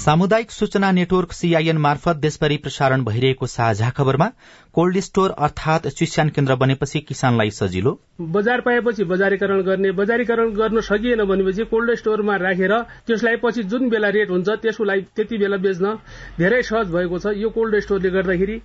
सामुदायिक 0.08 0.52
सूचना 0.52 0.92
नेटवर्क 0.92 1.32
सीआईएन 1.34 1.78
मार्फत 1.78 2.16
देशभरि 2.16 2.58
प्रसारण 2.58 3.04
भइरहेको 3.04 3.46
साझा 3.46 3.90
खबरमा 3.90 4.28
कोल्ड 4.74 5.00
स्टोर 5.00 5.32
अर्थात 5.38 5.88
चिस्यान 5.98 6.30
केन्द्र 6.30 6.56
बनेपछि 6.56 7.00
किसानलाई 7.00 7.50
सजिलो। 7.52 7.92
बजार 8.38 8.62
पाएपछि 8.62 9.04
बजारीकरण 9.04 9.62
गर्ने 9.62 9.92
बजारीकरण 10.00 10.54
गर्न 10.54 10.82
सकिएन 10.82 11.24
भनेपछि 11.26 11.66
कोल्ड 11.74 11.96
स्टोरमा 12.00 12.36
राखेर 12.38 12.78
त्यसलाई 13.08 13.36
पछि 13.44 13.64
जुन 13.68 13.90
बेला 13.90 14.10
रेट 14.16 14.32
हुन्छ 14.32 14.50
त्यसको 14.64 14.84
लागि 14.84 15.06
त्यति 15.16 15.38
बेला 15.44 15.58
बेच्न 15.68 15.94
धेरै 16.40 16.64
सहज 16.64 16.96
भएको 16.96 17.20
छ। 17.20 17.36
यो 17.44 17.50
कोल्ड 17.52 17.80
स्टोरले 17.84 18.10
गर्दाखेरि 18.10 18.60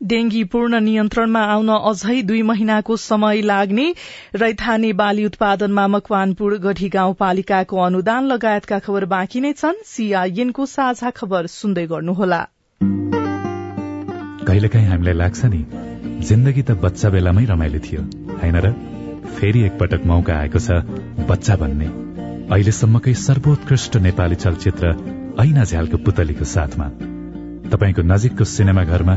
डेंगी 0.00 0.42
पूर्ण 0.44 0.80
नियन्त्रणमा 0.80 1.40
आउन 1.40 1.68
अझै 1.68 2.22
दुई 2.22 2.42
महिनाको 2.42 2.96
समय 2.96 3.40
लाग्ने 3.40 3.86
रैथाने 4.34 4.92
बाली 4.92 5.24
उत्पादनमा 5.24 5.86
मकवानपुर 5.86 6.56
गढी 6.58 6.88
गाउँपालिकाको 6.88 7.76
अनुदान 7.78 8.24
लगायतका 8.24 8.78
खबर 8.78 9.04
बाँकी 9.04 9.40
नै 9.40 9.52
छन्। 9.52 9.80
सीआईएनको 9.86 10.66
साझा 10.66 11.10
खबर 11.10 11.46
सुन्दै 11.46 11.86
गर्नुहोला। 11.86 12.40
कहिलेकाहीँ 14.46 14.88
हामीलाई 14.88 15.14
लाग्छ 15.14 15.44
नि 15.44 15.64
जिन्दगी 16.26 16.62
त 16.62 16.70
बच्चा 16.84 17.10
बेलामै 17.10 17.44
रमाइलो 17.44 17.78
थियो 17.78 18.02
होइन 18.42 18.56
र? 18.56 18.72
फेरि 19.36 19.60
एकपटक 19.62 20.04
मौका 20.06 20.34
आएको 20.36 20.58
छ 20.58 20.68
बच्चा 21.30 21.56
बन्ने। 21.56 21.88
अहिलेसम्मकै 22.50 23.14
सर्वोत्कृष्ट 23.14 23.96
नेपाली 23.96 24.36
चलचित्र 24.36 24.92
ऐना 25.40 25.64
झ्यालको 25.64 25.96
पुतलीको 25.96 26.44
साथमा। 26.44 26.88
तपाईँको 27.72 28.02
नजिकको 28.02 28.44
सिनेमा 28.44 28.84
घरमा 28.84 29.16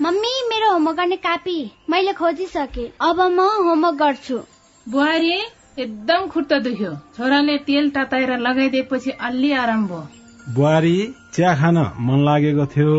मम्मी 0.00 0.30
मेरो 0.48 0.72
होमवर्क 0.72 0.96
गर्ने 0.96 1.16
कापी 1.16 1.72
मैले 1.90 2.12
खोजिसके। 2.12 2.84
अब 3.00 3.20
म 3.20 3.40
होमवर्क 3.40 3.94
गर्छु। 3.94 4.38
बुहारी 4.86 5.32
एकदम 5.78 6.26
खुट्टा 6.26 6.58
दुख्यो। 6.58 6.92
छोराले 7.16 7.56
तेल 7.58 7.90
तताएर 7.90 8.38
लगाइदिएपछि 8.38 9.10
अलि 9.10 9.52
आराम 9.52 9.86
भयो। 9.86 10.08
बुहारी 10.54 10.96
चिया 11.34 11.54
खान 11.54 11.78
मन 12.00 12.24
लागेको 12.24 12.66
थियो। 12.66 12.96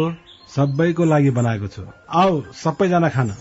सबैको 0.55 1.05
लागि 1.05 1.29
बनाएको 1.29 1.67
छु। 1.67 1.81
आऊ 2.13 2.41
सबैजना 2.53 3.09
खान। 3.09 3.33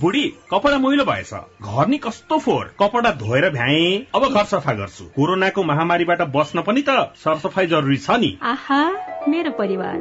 बुढी 0.00 0.24
कपडा 0.50 0.78
मैलो 0.78 1.04
भएछ। 1.04 1.34
घर 1.34 1.88
नि 1.88 1.98
कस्तो 1.98 2.38
फोहोर। 2.38 2.74
कपडा 2.80 3.10
धोएर 3.10 3.50
भ्याए। 3.50 4.06
अब 4.14 4.28
घर 4.30 4.44
सफा 4.44 4.72
गर्छु। 4.72 5.04
कोरोनाको 5.04 5.62
महामारीबाट 5.62 6.22
बस्न 6.30 6.62
पनि 6.62 6.84
त 6.88 7.12
सरसफाई 7.18 7.66
जरुरी 7.66 7.96
छ 7.96 8.10
नि। 8.10 8.38
आहा 8.42 8.82
मेरो 9.28 9.50
परिवार। 9.58 9.96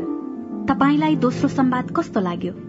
तपाईँलाई 0.70 1.16
दोस्रो 1.16 1.50
संवाद 1.50 1.94
कस्तो 1.98 2.20
लाग्यो? 2.22 2.69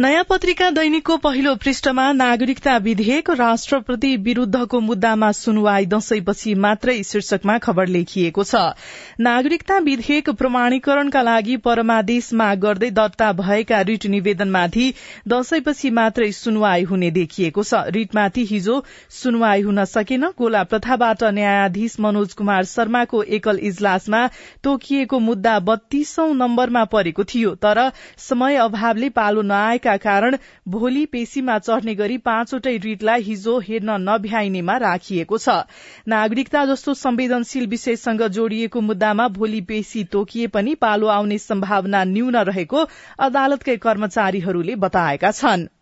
नयाँ 0.00 0.24
पत्रिका 0.24 0.68
दैनिकको 0.70 1.16
पहिलो 1.16 1.54
पृष्ठमा 1.54 2.04
नागरिकता 2.12 2.76
विधेयक 2.76 3.28
राष्ट्रपति 3.30 4.16
विरूद्धको 4.18 4.78
मुद्दामा 4.80 5.30
सुनवाई 5.32 5.86
दशैंपछि 5.86 6.54
मात्रै 6.54 7.02
शीर्षकमा 7.02 7.56
खबर 7.58 7.86
लेखिएको 7.86 8.44
छ। 8.44 8.62
नागरिकता 9.20 9.78
विधेयक 9.78 10.30
प्रमाणीकरणका 10.32 11.22
लागि 11.22 11.56
परमादेश 11.58 12.32
माग 12.32 12.58
गर्दै 12.58 12.90
दर्ता 12.90 13.32
भएका 13.32 13.80
रिट 13.82 14.06
निवेदनमाथि 14.06 14.86
दशैंपछि 15.28 15.90
मात्रै 15.90 16.30
सुनवाई 16.32 16.82
हुने 16.84 17.10
देखिएको 17.10 17.62
छ। 17.62 17.84
रिटमाथि 17.90 18.44
हिजो 18.44 18.78
सुनवाई 19.12 19.60
हुन 19.60 19.84
सकेन। 19.84 20.24
गोला 20.38 20.64
प्रथाबाट 20.64 21.24
न्यायाधीश 21.34 21.98
मनोज 22.00 22.32
कुमार 22.32 22.64
शर्माको 22.64 23.22
एकल 23.34 23.60
इजलासमा 23.62 24.26
तोकिएको 24.64 25.18
मुद्दा 25.20 25.58
बत्तीसौं 25.60 26.28
नम्बरमा 26.34 26.84
परेको 26.96 27.24
थियो। 27.26 27.54
तर 27.60 27.84
समय 28.30 28.56
अभावले 28.64 29.08
पालो 29.12 29.42
नआए 29.44 29.80
भएका 29.82 29.96
कारण 29.98 30.36
भोलि 30.68 31.04
पेशीमा 31.06 31.58
चढ़ने 31.58 31.94
गरी 31.94 32.18
पाँचवटै 32.18 32.76
रिटलाई 32.78 33.22
हिजो 33.22 33.58
हेर्न 33.58 33.90
नभ्याइनेमा 34.00 34.76
राखिएको 34.78 35.38
छ। 35.38 35.56
नागरिकता 36.06 36.64
जस्तो 36.66 36.94
संवेदनशील 36.94 37.66
विषयसँग 37.66 38.22
जोडिएको 38.30 38.80
मुद्दामा 38.80 39.28
भोलि 39.34 39.60
पेशी 39.66 40.04
तोकिए 40.06 40.46
पनि 40.54 40.74
पालो 40.78 41.06
आउने 41.08 41.38
सम्भावना 41.40 42.04
न्यून 42.06 42.36
रहेको 42.44 42.88
अदालतकै 43.18 43.76
कर्मचारीहरूले 43.82 44.76
बताएका 44.78 45.30
छनृ। 45.32 45.81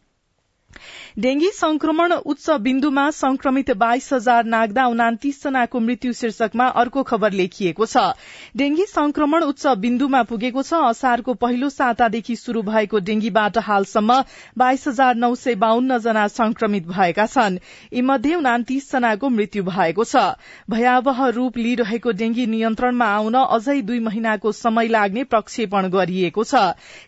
डेंगी 1.19 1.49
संक्रमण 1.51 2.13
उच्च 2.13 2.51
बिन्दुमा 2.61 3.11
संक्रमित 3.11 3.71
बाइस 3.77 4.13
हजार 4.13 4.45
नाग्दा 4.45 4.87
उनातिस 4.87 5.43
जनाको 5.45 5.81
मृत्यु 5.81 6.13
शीर्षकमा 6.13 6.67
अर्को 6.83 7.03
खबर 7.03 7.33
लेखिएको 7.33 7.87
छ। 7.87 8.05
डेंगी 8.57 8.85
संक्रमण 8.87 9.43
उच्च 9.43 9.67
बिन्दुमा 9.79 10.23
पुगेको 10.23 10.63
छ। 10.63 10.81
असारको 10.91 11.35
पहिलो 11.35 11.69
सातादेखि 11.69 12.37
शुरू 12.37 12.63
भएको 12.63 12.99
डेंगीबाट 13.01 13.59
हालसम्म 13.59 14.21
बाइस 14.59 14.87
हजार 14.89 15.15
नौ 15.17 15.35
सय 15.35 15.55
बाहन्न 15.55 15.99
जना 15.99 16.27
संक्रमित 16.29 16.87
भएका 16.89 17.27
छन्। 17.27 17.59
यीमध्ये 17.93 18.35
उनातिस 18.35 18.91
जनाको 18.93 19.29
मृत्यु 19.31 19.65
भएको 19.65 20.05
छ। 20.05 20.25
भयावह 20.71 21.27
रूप 21.31 21.59
लिइरहेको 21.59 22.11
डेंगी 22.13 22.47
नियन्त्रणमा 22.47 23.11
आउन 23.17 23.35
अझै 23.35 23.81
दुई 23.83 23.99
महिनाको 24.01 24.53
समय 24.55 24.89
लाग्ने 24.89 25.25
प्रक्षेपण 25.25 25.89
गरिएको 25.91 26.45
छ। 26.45 26.55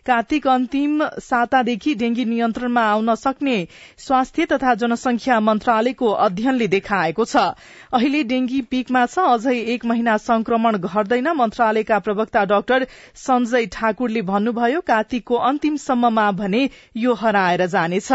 कार्तिक 0.05 0.47
अन्तिम 0.49 1.03
सातादेखि 1.21 1.95
डेंगी 1.95 2.25
नियन्त्रणमा 2.25 2.81
आउन 2.91 3.15
सक्ने 3.15 3.52
स्वास्थ्य 3.97 4.45
तथा 4.45 4.73
जनसंख्या 4.75 5.39
मन्त्रालयको 5.39 6.11
अध्ययनले 6.25 6.67
देखाएको 6.67 7.25
छ। 7.25 7.45
अहिले 7.93 8.23
डेंगी 8.23 8.61
पीकमा 8.71 9.05
छ 9.05 9.25
अझै 9.29 9.57
एक 9.73 9.85
महिना 9.85 10.17
संक्रमण 10.25 10.77
घट्दैन 10.83 11.31
मन्त्रालयका 11.37 11.99
प्रवक्ता 11.99 12.45
डाक्टर 12.45 12.87
संजय 13.23 13.65
ठाकुरले 13.71 14.21
भन्नुभयो 14.29 14.85
कार्तिकको 14.87 15.43
अन्तिमसम्ममा 15.49 16.31
भने 16.37 16.69
यो 16.97 17.13
हराएर 17.15 17.65
जानेछ। 17.75 18.11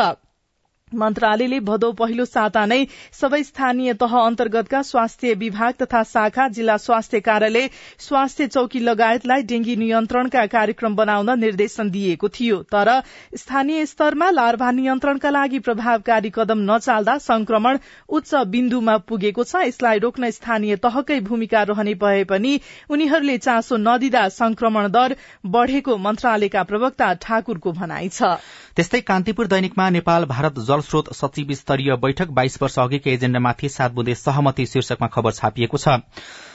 मन्त्रालयले 0.94 1.60
भदौ 1.62 1.92
पहिलो 1.92 2.24
साता 2.24 2.64
नै 2.66 2.78
सबै 3.20 3.42
स्थानीय 3.44 3.94
तह 3.94 4.16
अन्तर्गतका 4.18 4.82
स्वास्थ्य 4.82 5.34
विभाग 5.40 5.74
तथा 5.82 6.02
शाखा 6.04 6.48
जिल्ला 6.50 6.76
स्वास्थ्य 6.78 7.20
कार्यालय 7.20 7.68
स्वास्थ्य 7.98 8.46
चौकी 8.48 8.80
लगायतलाई 8.80 9.42
डेंगी 9.44 9.76
नियन्त्रणका 9.76 10.46
कार्यक्रम 10.48 10.96
बनाउन 10.96 11.38
निर्देशन 11.40 11.90
दिएको 11.90 12.28
थियो। 12.30 12.62
तर 12.72 12.90
स्थानीय 13.36 13.86
स्तरमा 13.86 14.30
लार्भा 14.30 14.70
नियन्त्रणका 14.72 15.30
लागि 15.30 15.58
प्रभावकारी 15.68 16.30
कदम 16.34 16.64
नचाल्दा 16.70 17.16
संक्रमण 17.20 17.78
उच्च 18.08 18.34
बिन्दुमा 18.48 18.96
पुगेको 19.08 19.44
छ। 19.44 19.62
यसलाई 19.68 19.98
रोक्न 19.98 20.30
स्थानीय 20.30 20.76
तहकै 20.78 21.20
भूमिका 21.22 21.62
रहने 21.70 21.94
भए 21.94 22.24
पनि 22.24 22.52
उनीहरूले 22.90 23.36
चासो 23.38 23.76
नदिँदा 23.78 24.28
संक्रमण 24.34 24.88
दर 24.90 25.16
बढ़ेको 25.46 25.96
मन्त्रालयका 25.98 26.62
प्रवक्ता 26.64 27.12
ठाकुरको 27.22 27.72
भनाइ 27.72 28.08
छ। 28.08 28.38
त्यस्तै 28.78 28.98
कान्तिपुर 29.00 29.46
दैनिकमा 29.46 29.84
नेपाल 29.90 30.24
भारत 30.24 30.58
जलस्रोत 30.66 31.08
सचिव 31.12 31.48
स्तरीय 31.52 31.94
बैठक 32.02 32.34
बाइस 32.34 32.58
वर्ष 32.62 32.78
अघिकै 32.78 33.10
एजेण्डामाथि 33.12 33.68
सात 33.76 33.92
बुँदे 33.92 34.14
सहमति 34.16 34.66
शीर्षकमा 34.72 35.08
खबर 35.14 35.32
छापिएको 35.38 35.78
छ। 35.78 35.94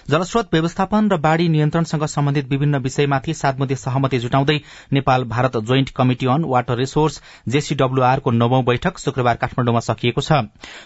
जलस्रोत 0.10 0.50
व्यवस्थापन 0.54 1.08
र 1.10 1.18
बाढ़ी 1.18 1.48
नियन्त्रणसँग 1.50 2.04
सम्बन्धित 2.06 2.48
विभिन्न 2.50 2.78
विषयमाथि 2.84 3.34
सातमुदे 3.34 3.76
सहमति 3.76 4.18
जुटाउँदै 4.20 4.56
Nepal 4.94 5.24
Bharat 5.26 5.56
joint 5.60 5.90
committee 5.96 6.26
on 6.28 6.44
water 6.46 6.78
resource 6.78 7.22
जेसीडब्ल्यूआरको 7.48 8.32
नवौं 8.32 8.64
बैठक 8.66 8.98
शुक्रबार 9.00 9.36
काठमाण्डुमा 9.36 9.80
सकिएको 9.80 10.22
छ। 10.22 10.40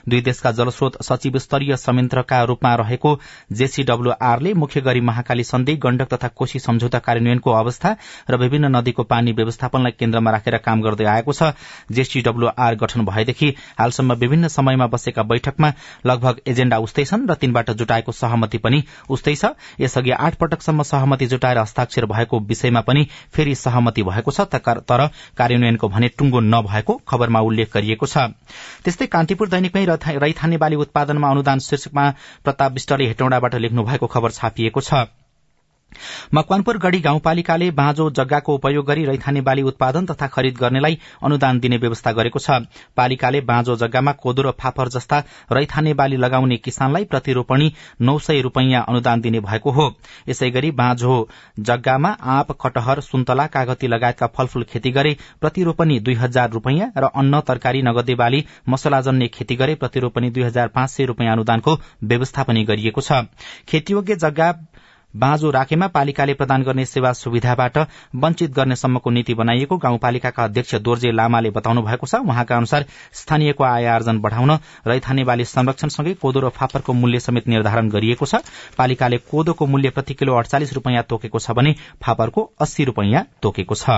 दुई 0.09 0.21
देशका 0.21 0.51
जलस्रोत 0.51 1.01
सचिव 1.03 1.37
स्तरीय 1.39 1.75
संयन्त्रका 1.77 2.43
रूपमा 2.43 2.73
रहेको 2.75 3.15
जेसीडब्ल्यूआरले 3.53 4.53
मुख्य 4.55 4.81
गरी 4.81 5.01
महाकाली 5.01 5.43
सन्धि 5.43 5.75
गण्डक 5.77 6.13
तथा 6.13 6.27
कोशी 6.37 6.59
सम्झौता 6.59 6.99
कार्यान्वयनको 6.99 7.51
अवस्था 7.53 7.95
र 8.29 8.37
विभिन्न 8.37 8.75
नदीको 8.75 9.03
पानी 9.09 9.31
व्यवस्थापनलाई 9.33 9.97
केन्द्रमा 9.99 10.31
राखेर 10.31 10.57
काम 10.61 10.81
गर्दै 10.81 11.05
आएको 11.07 11.33
छ। 11.33 11.51
जेसीडब्ल्यूआर 11.91 12.75
गठन 12.75 13.05
भएदेखि 13.05 13.49
हालसम्म 13.79 14.13
विभिन्न 14.21 14.47
समयमा 14.51 14.87
बसेका 14.93 15.23
बैठकमा 15.25 15.73
लगभग 16.05 16.41
एजेण्डा 16.47 16.77
उस्तै 16.85 17.05
छन् 17.05 17.27
र 17.29 17.41
तीनबाट 17.41 17.71
जुटाएको 17.73 18.11
सहमति 18.13 18.57
पनि 18.57 18.83
उस्तै 19.09 19.35
छ। 19.35 19.51
यसअघि 19.79 20.11
आठ 20.11 20.35
पटकसम्म 20.35 20.83
सहमति 20.83 21.25
जुटाएर 21.27 21.57
हस्ताक्षर 21.57 22.05
भएको 22.05 22.39
विषयमा 22.39 22.81
पनि 22.81 23.07
फेरि 23.33 23.55
सहमति 23.55 24.03
भएको 24.03 24.31
छ 24.31 24.47
तर 24.53 25.07
कार्यान्वयनको 25.37 25.87
भने 25.89 26.07
टुंगो 26.17 26.39
नभएको 26.39 27.01
खबरमा 27.07 27.39
उल्लेख 27.41 27.73
गरिएको 27.73 28.05
छ। 28.05 28.17
त्यस्तै 28.83 29.07
कान्तिपुर 29.07 29.47
दैनिकमै 29.49 29.85
रैथाने 30.17 30.57
बाली 30.57 30.75
उत्पादनमा 30.77 31.29
अनुदान 31.29 31.59
शीर्षकमा 31.59 32.09
प्रताप 32.43 32.71
विष्टले 32.73 33.07
हेटौँडाबाट 33.07 33.55
लेख्नु 33.57 33.83
भएको 33.83 34.07
खबर 34.07 34.31
छापिएको 34.31 34.81
छ। 34.81 35.07
मकवानपुर 36.33 36.77
गढ़ी 36.77 36.99
गाउँपालिकाले 36.99 37.69
बाँझो 37.71 38.09
जग्गाको 38.11 38.55
उपयोग 38.55 38.85
गरी 38.85 39.05
रैथाने 39.05 39.41
बाली 39.41 39.61
उत्पादन 39.63 40.05
तथा 40.05 40.27
खरिद 40.27 40.57
गर्नेलाई 40.57 40.97
अनुदान 41.23 41.59
दिने 41.59 41.77
व्यवस्था 41.77 42.11
गरेको 42.11 42.39
छ। 42.39 42.59
पालिकाले 42.97 43.41
बाँझो 43.43 43.75
जग्गामा 43.77 44.11
कोदो 44.23 44.41
र 44.41 44.51
फापर 44.59 44.89
जस्ता 44.89 45.23
रैथाने 45.51 45.93
बाली 45.93 46.17
लगाउने 46.17 46.57
किसानलाई 46.59 47.03
प्रतिरोपणी 47.05 47.71
नौ 48.01 48.17
सय 48.19 48.41
रूपियाँ 48.41 48.83
अनुदान 48.87 49.21
दिने 49.21 49.39
भएको 49.39 49.71
हो। 49.71 49.87
यसै 50.29 50.49
गरी 50.51 50.71
बाँझो 50.73 51.17
जग्गामा 51.61 52.09
आँप 52.29 52.51
कटहर 52.61 53.01
सुन्तला 53.01 53.45
कागती 53.47 53.87
लगायतका 53.87 54.27
फलफूल 54.37 54.63
खेती 54.63 54.91
गरे 54.91 55.15
प्रतिरोपणी 55.41 55.99
दुई 55.99 56.13
हजार 56.15 56.51
रूपियाँ 56.51 56.91
र 56.97 57.09
अन्न 57.15 57.39
तरकारी 57.47 57.81
नगदे 57.81 58.15
बाली 58.15 58.43
मसलाजन्य 58.69 59.27
खेती 59.27 59.55
गरे 59.55 59.75
प्रतिरोपणी 59.75 60.29
दुई 60.29 60.43
हजार 60.43 60.67
पाँच 60.69 60.89
सय 60.89 61.05
रूपियाँ 61.05 61.33
अनुदानको 61.33 61.77
व्यवस्था 62.03 62.43
पनि 62.43 62.63
गरिएको 62.63 63.01
छ। 63.01 63.23
खेतीयोग्य 63.69 64.15
जग्गा 64.17 64.51
बाँझो 65.13 65.49
राखेमा 65.51 65.87
पालिकाले 65.87 66.33
प्रदान 66.33 66.63
गर्ने 66.63 66.85
सेवा 66.85 67.11
सुविधाबाट 67.13 67.77
वञ्चित 68.15 68.51
गर्ने 68.53 68.75
सम्मको 68.75 69.09
नीति 69.09 69.33
बनाइएको 69.33 69.77
गाउँपालिकाका 69.77 70.43
अध्यक्ष 70.43 70.75
दोर्जे 70.77 71.11
लामाले 71.11 71.49
बताउनु 71.49 71.81
भएको 71.81 72.07
छ। 72.07 72.15
उहाँका 72.21 72.55
अनुसार 72.57 72.85
स्थानीयको 73.13 73.63
आय 73.63 73.85
आर्जन 73.87 74.19
बढ़ाउन 74.19 74.51
रैथाने 74.87 75.23
बाली 75.23 75.45
संरक्षणसँगै 75.45 76.13
कोदो 76.13 76.39
र 76.39 76.49
फापरको 76.49 76.93
मूल्य 76.93 77.19
समेत 77.19 77.47
निर्धारण 77.47 77.89
गरिएको 77.89 78.25
छ। 78.25 78.41
पालिकाले 78.77 79.17
कोदोको 79.31 79.65
मूल्य 79.65 79.89
प्रति 79.89 80.13
किलो 80.13 80.35
अडचालिस 80.35 80.73
रूपियाँ 80.73 81.03
तोकेको 81.09 81.39
छ 81.39 81.51
भने 81.51 81.73
फापरको 82.03 82.41
अस्सी 82.61 82.83
रूपियाँ 82.83 83.25
तोकेको 83.41 83.75
छ। 83.75 83.89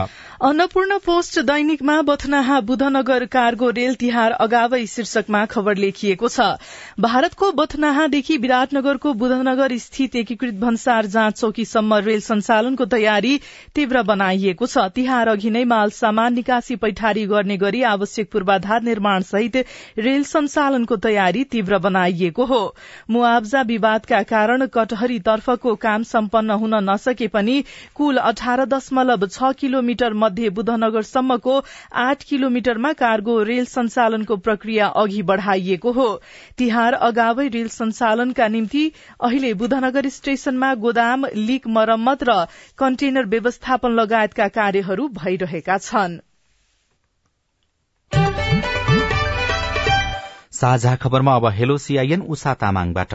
अन्नपूर्ण 0.42 0.98
पोस्ट 1.00 1.40
दैनिकमा 1.42 2.02
बथनाहा 2.04 2.60
बुधनगर 2.62 3.26
कार्गो 3.28 3.70
रेल 3.72 3.96
तिहार 3.96 4.32
अगावै 4.40 4.86
शीर्षकमा 4.88 5.46
खबर 5.48 5.76
लेखिएको 5.78 6.28
छ। 6.30 6.40
भारतको 7.00 7.52
बथनाहादेखि 7.54 8.38
विराटनगरको 8.38 9.14
बुधनगर 9.16 9.78
स्थित 9.80 10.16
एकीकृत 10.16 10.56
भन्सार 10.56 10.99
जाँच 11.08 11.40
चौकीसम्म 11.40 11.96
रेल 12.06 12.20
सञ्चालनको 12.22 12.86
तयारी 12.88 13.40
तीव्र 13.76 14.02
बनाइएको 14.04 14.66
छ। 14.66 14.78
तिहार 14.96 15.28
अघि 15.28 15.50
नै 15.50 15.64
माल 15.66 15.90
सामान 15.92 16.34
निकासी 16.34 16.76
पैठारी 16.76 17.26
गर्ने 17.26 17.58
गरी 17.58 17.82
आवश्यक 17.86 18.32
पूर्वाधार 18.32 18.82
निर्माण 18.84 19.22
सहित 19.24 19.56
रेल 20.00 20.24
सञ्चालनको 20.26 20.96
तयारी 20.98 21.44
तीव्र 21.52 21.78
बनाइएको 21.80 22.46
हो। 22.46 22.62
मुआवजा 23.10 23.62
विवादका 23.68 24.22
कारण 24.26 24.66
कटहरी 24.74 25.20
तर्फको 25.22 25.76
काम 25.78 26.04
सम्पन्न 26.06 26.60
हुन 26.60 26.76
नसके 26.90 27.28
पनि 27.30 27.64
कुल 27.96 28.18
अठार 28.20 28.66
दशमलव 28.68 29.28
छ 29.28 29.54
किलोमिटर 29.60 30.14
मध्ये 30.16 30.50
बुधनगरसम्मको 30.52 31.60
आठ 32.00 32.24
किलोमिटरमा 32.24 32.94
कार्गो 32.96 33.42
रेल 33.44 33.66
सञ्चालनको 33.68 34.36
प्रक्रिया 34.40 34.88
अघि 34.98 35.22
बढ़ाइएको 35.24 35.92
हो। 35.92 36.10
तिहार 36.58 36.94
अगावै 37.04 37.48
रेल 37.50 37.68
सञ्चालनका 37.70 38.48
निम्ति 38.50 38.84
अहिले 39.22 39.54
बुधनगर 39.56 40.10
स्टेशनमा 40.10 40.74
गोदाम 40.90 41.26
लीक 41.48 41.68
मरम्मत 41.78 42.30
र 42.30 42.40
कन्टेनर 42.78 43.34
व्यवस्थापन 43.36 44.00
लगायतका 44.00 44.48
कार्यहरू 44.56 45.08
भइरहेका 45.18 45.78
छन्। 45.86 46.20
साझा 50.60 50.96
खबरमा 51.02 51.36
अब 51.36 51.46
हेलो 51.56 51.78
सीआईएन 51.78 52.22
उषा 52.28 52.54
तामाङबाट। 52.62 53.14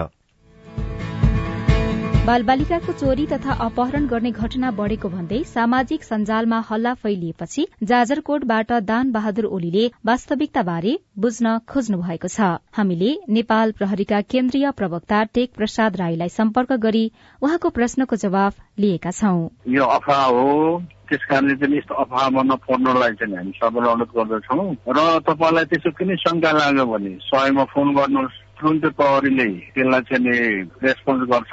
बालबालिकाको 2.26 2.92
चोरी 2.92 3.24
तथा 3.26 3.54
अपहरण 3.62 4.06
गर्ने 4.10 4.30
घटना 4.42 4.68
बढ़ेको 4.76 5.08
भन्दै 5.14 5.38
सामाजिक 5.48 6.04
सञ्जालमा 6.04 6.60
हल्ला 6.68 6.92
फैलिएपछि 7.00 7.64
जाजरकोटबाट 7.90 8.70
दान 8.90 9.10
बहादुर 9.12 9.48
ओलीले 9.56 9.82
वास्तविकताबारे 10.06 10.94
बुझ्न 11.24 11.52
खोज्नु 11.68 11.98
भएको 12.00 12.28
छ। 12.28 12.48
हामीले 12.72 13.10
नेपाल 13.30 13.72
प्रहरीका 13.80 14.20
केन्द्रीय 14.32 14.70
प्रवक्ता 14.78 15.18
टेक 15.34 15.52
प्रसाद 15.58 15.96
राईलाई 15.96 16.32
सम्पर्क 16.32 16.72
गरी 16.86 17.04
उहाँको 17.42 17.70
प्रश्नको 17.78 18.16
जवाफ 18.24 18.56
लिएका 18.78 19.12
छौं। 19.20 19.44
यो 19.76 19.84
अफवाह 19.98 20.24
हो। 20.24 20.48
त्यस 21.08 21.24
कारणले 21.30 21.56
चाहिँ 21.60 21.76
यस्तो 21.78 21.94
अफवाहमा 22.04 22.42
नपर्नलाई 22.52 23.18
चाहिँ 23.20 23.36
हामी 23.36 23.52
सबैलाई 23.60 23.92
अनुरोध 23.94 24.16
गर्दछौँ। 24.16 24.68
र 24.96 25.20
तपाईँलाई 25.28 25.64
त्यसो 25.74 25.92
किन 26.00 26.16
शङ्का 26.24 26.52
लाग्यो 26.60 26.86
भने 26.88 27.12
सयमा 27.28 27.64
फोन 27.74 27.92
गर्नुहोस्। 28.00 28.40
तुरुन्तै 28.56 28.90
प्रहरीले 28.96 29.48
त्यसलाई 29.76 30.02
चाहिँ 30.08 30.62
रेस्पोन्स 30.86 31.28
गर्छ। 31.34 31.52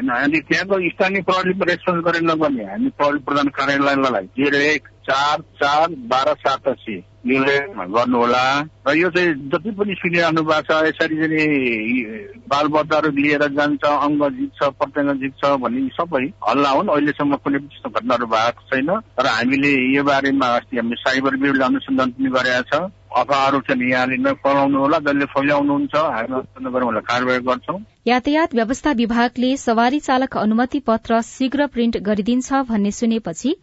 होइन 0.00 0.24
अनि 0.24 0.40
त्यहाँको 0.40 0.80
स्थानीय 0.88 1.22
प्रहरीले 1.22 1.64
रेस्पोन्स 1.64 2.04
गरेन 2.04 2.32
भने 2.34 2.64
हामी 2.64 2.88
प्रहरी 2.88 3.18
प्रधान 3.18 3.48
कार्यालयलाई 3.48 4.26
जिरो 4.38 4.58
एक 4.72 4.88
चार 5.04 5.40
चार 5.60 5.88
बाह्र 6.10 6.34
सात 6.40 6.68
अस्सी 6.68 6.96
गर्नुहोला। 7.26 8.44
र 8.88 8.96
यो 8.96 9.08
चाहिँ 9.10 9.32
जति 9.52 9.70
पनि 9.76 9.94
सुनिरहनु 9.94 10.42
भएको 10.42 10.72
छ 10.72 10.88
यसरी 10.88 11.16
चाहिँ 11.20 12.40
बालबच्चाहरू 12.48 13.10
लिएर 13.12 13.44
जान्छ 13.58 13.84
अङ्ग 13.84 14.22
जित्छ 14.38 14.60
प्रत्यङ्ग 14.80 15.20
जित्छ 15.20 15.42
भन्ने 15.60 15.88
सबै 15.92 16.24
हल्ला 16.48 16.70
हुन्। 16.70 16.88
अहिलेसम्म 16.88 17.36
कुनै 17.44 17.58
त्यस्तो 17.58 17.88
घटनाहरू 17.90 18.26
भएको 18.26 18.62
छैन। 18.70 18.90
र 19.20 19.26
हामीले 19.36 19.72
यो 19.96 20.02
बारेमा 20.04 20.46
अस्ति 20.56 20.76
हामीले 20.76 21.02
साइबर 21.04 21.36
बिरुले 21.36 21.64
अनुसन्धान 21.64 22.10
पनि 22.10 22.30
गरेका 22.30 22.62
छ। 22.72 22.88
अफवाहहरू 23.16 23.60
चाहिँ 23.60 23.90
यहाँले 23.90 24.16
नफलाउनु 24.16 24.78
होला 24.78 24.98
जसले 24.98 25.24
फैलाउनुहुन्छ 25.34 25.94
हामी 25.96 26.70
गरौँ 26.70 27.00
कारवाही 27.02 27.40
गर्छौँ। 27.40 27.78
यातायात 28.06 28.54
व्यवस्था 28.54 28.92
विभागले 28.92 29.56
सवारी 29.56 30.00
चालक 30.00 30.36
अनुमति 30.36 30.78
पत्र 30.86 31.20
शीघ्र 31.26 31.66
प्रिन्ट 31.66 31.96
गरिदिन्छ 32.08 32.52
भन्ने 32.70 32.90
सुनेपछि 32.90 33.54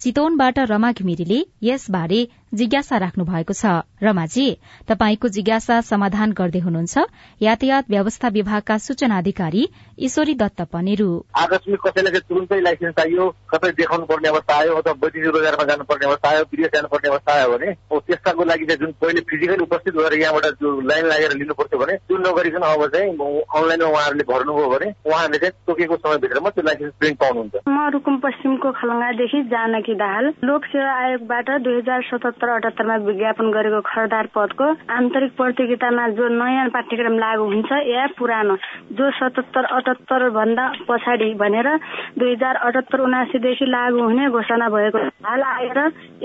चितवनबाट 0.00 0.58
रमा 0.70 0.92
घिमिरेले 0.92 1.40
यसबारे 1.62 2.20
जिज्ञासा 2.54 2.96
राख्नु 2.98 3.24
भएको 3.24 3.54
छ। 3.54 3.82
रमाजी 4.02 4.46
तपाईँको 4.88 5.28
जिज्ञासा 5.36 5.80
समाधान 5.90 6.32
गर्दै 6.38 6.60
हुनुहुन्छ। 6.60 6.94
यातायात 7.42 7.84
व्यवस्था 7.90 8.28
विभागका 8.36 8.76
सूचना 8.78 9.18
अधिकारी 9.18 9.62
ईश्वरी 10.06 10.34
दत्त 10.42 10.60
पनेरू। 10.72 11.08
आकस्मिक 11.34 11.80
कसैलाई 11.86 12.20
तुरुन्तै 12.28 12.60
लाइसेन्स 12.60 12.94
चाहियो 12.94 13.24
कतै 13.52 13.70
देखाउनु 13.80 14.04
पर्ने 14.06 14.28
अवस्था 14.28 14.54
आयो 14.58 14.74
अथवा 14.74 14.92
वैद्युतिक 15.02 15.34
रोजगारमा 15.34 15.64
जानुपर्ने 15.70 16.06
अवस्था 16.06 16.28
आयो 16.30 16.42
विदेश 16.52 16.70
जानुपर्ने 16.74 17.08
अवस्था 17.10 17.32
आयो 17.34 17.48
भने 17.54 17.72
त्यसकाको 18.04 18.44
लागि 18.44 18.64
चाहिँ 18.66 18.80
जुन 18.80 18.92
पहिले 19.02 19.20
फिजिकली 19.30 19.62
उपस्थित 19.64 19.94
भएर 19.94 20.14
यहाँबाट 20.20 20.62
लाइन 20.90 21.06
लागेर 21.12 21.32
लिनु 21.40 21.54
पर्थ्यो 21.60 21.78
भने 21.80 21.96
त्यो 22.06 22.16
नगरिकन 22.24 22.62
अब 22.70 22.86
चाहिँ 22.94 23.10
अनलाइनमा 23.10 23.88
उहाँहरूले 23.88 24.24
भर्नुभयो 24.32 24.68
भने 24.74 24.88
उहाँहरूले 25.08 25.38
चाहिँ 25.38 25.54
तोकेको 25.66 25.96
समयभित्रमा 26.04 26.50
त्यो 26.54 26.64
लाइसेन्स 26.68 26.94
प्रिन्ट 27.00 27.18
पाउनुहुन्छ। 27.20 27.54
म 27.68 27.88
रुकुम 27.94 28.16
पश्चिमको 28.24 28.72
खलङ्गादेखि 28.80 29.42
जानकी 29.54 29.94
दाहाल 30.02 30.26
लोक 30.44 30.62
सेवा 30.72 30.92
आयोगबाट 31.04 31.50
दुई 31.64 31.76
हजार 31.78 32.00
सतहत्तर 32.10 32.43
सत्तर 32.44 32.56
अठहत्तरमा 32.56 32.96
विज्ञापन 33.08 33.50
गरेको 33.52 33.80
खरदार 33.80 34.26
पदको 34.36 34.64
आन्तरिक 34.92 35.32
प्रतियोगितामा 35.36 36.08
जो 36.12 36.28
नयाँ 36.28 36.68
पाठ्यक्रम 36.76 37.16
लागू 37.18 37.44
हुन्छ 37.44 37.70
या 37.88 38.06
पुरानो 38.18 38.56
जो 38.92 39.10
सतहत्तर 39.18 39.64
अठहत्तर 39.78 40.28
भन्दा 40.36 40.64
पछाडि 40.88 41.32
भनेर 41.40 41.68
दुई 42.20 42.32
हजार 42.32 42.56
अठहत्तर 42.68 43.00
उनासीदेखि 43.00 43.64
लागू 43.66 44.02
हुने 44.04 44.28
घोषणा 44.28 44.68
भएको 44.76 45.04
हाल 45.24 45.42
आएर 45.42 45.78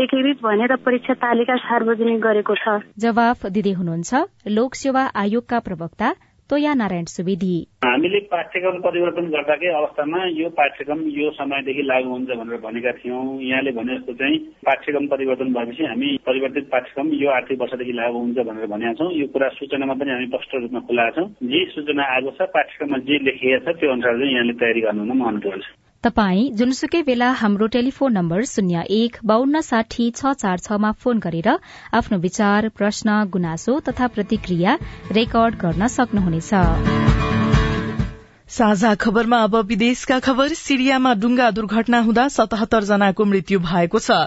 एकीकृत 0.04 0.44
भनेर 0.44 0.76
परीक्षा 0.86 1.14
तालिका 1.24 1.56
सार्वजनिक 1.64 2.20
गरेको 2.22 2.56
छ। 2.56 2.80
जवाफ 3.00 3.46
दिँदै 3.56 3.74
हुनुहुन्छ 3.80 4.12
लोक 4.52 4.76
सेवा 4.76 5.04
आयोगका 5.24 5.60
प्रवक्ता 5.68 6.12
तोया 6.50 6.74
नारायण 6.74 7.06
सुवेदी। 7.06 7.56
हामीले 7.86 8.20
पाठ्यक्रम 8.26 8.78
परिवर्तन 8.82 9.26
गर्दाकै 9.30 9.68
अवस्थामा 9.80 10.20
यो 10.34 10.50
पाठ्यक्रम 10.50 11.00
यो 11.14 11.30
समयदेखि 11.32 11.84
लागू 11.86 12.10
हुन्छ 12.10 12.30
भनेर 12.40 12.58
भनेका 12.66 12.92
थियौँ। 13.00 13.22
यहाँले 13.42 13.72
भने 13.78 13.98
जस्तो 13.98 14.14
चाहिँ 14.18 14.38
पाठ्यक्रम 14.66 15.06
परिवर्तन 15.14 15.54
भएपछि 15.54 15.84
हामी 15.86 16.10
परिवर्तित 16.26 16.66
पाठ्यक्रम 16.72 17.12
यो 17.22 17.30
आर्थिक 17.30 17.62
वर्षदेखि 17.62 17.94
लागू 18.02 18.20
हुन्छ 18.20 18.38
भनेर 18.50 18.66
भनेका 18.74 18.94
छौँ। 18.98 19.12
यो 19.14 19.28
कुरा 19.30 19.50
सूचनामा 19.60 19.94
पनि 20.02 20.12
हामी 20.12 20.28
स्पष्ट 20.34 20.56
रूपमा 20.56 20.80
खुलाएको 20.90 21.22
छौँ। 21.22 21.50
जे 21.50 21.66
सूचना 21.76 22.04
आएको 22.16 22.32
छ 22.34 22.50
पाठ्यक्रममा 22.58 22.98
जे 23.06 23.20
लेखिएको 23.30 23.62
छ 23.66 23.78
त्यो 23.78 23.92
अनुसार 23.94 24.18
चाहिँ 24.18 24.34
यहाँले 24.34 24.54
तयारी 24.58 24.82
गर्नु 24.82 25.14
म 25.14 25.22
अनुरोध 25.30 25.54
गर्छु 25.54 25.89
तपाई 26.04 26.44
जुनसुकै 26.56 27.00
बेला 27.02 27.30
हाम्रो 27.38 27.68
टेलिफोन 27.68 28.14
नम्बर 28.14 28.44
शून्य 28.50 28.84
एक 28.98 29.18
बान्न 29.26 29.62
साठी 29.62 30.06
छ 30.12 30.32
चार 30.34 30.60
छमा 30.60 30.92
फोन 30.96 31.18
गरेर 31.20 31.50
आफ्नो 31.94 32.20
विचार 32.20 32.68
प्रश्न 32.72 33.16
गुनासो 33.30 33.74
तथा 33.88 34.08
प्रतिक्रिया 34.16 34.76
रेकर्ड 35.12 35.58
गर्न 35.64 35.88
सक्नुहुनेछ। 35.88 36.52
साझा 38.50 38.94
खबरमा 38.96 39.38
अब 39.44 39.56
विदेशका 39.66 40.20
खबर। 40.20 40.54
सिरियामा 40.60 41.14
डुंगा 41.16 41.50
दुर्घटना 41.52 42.00
हुँदा 42.00 42.28
सतहत्तर 42.28 42.84
जनाको 42.84 43.26
मृत्यु 43.26 43.60
भएको 43.60 44.00
छ। 44.00 44.18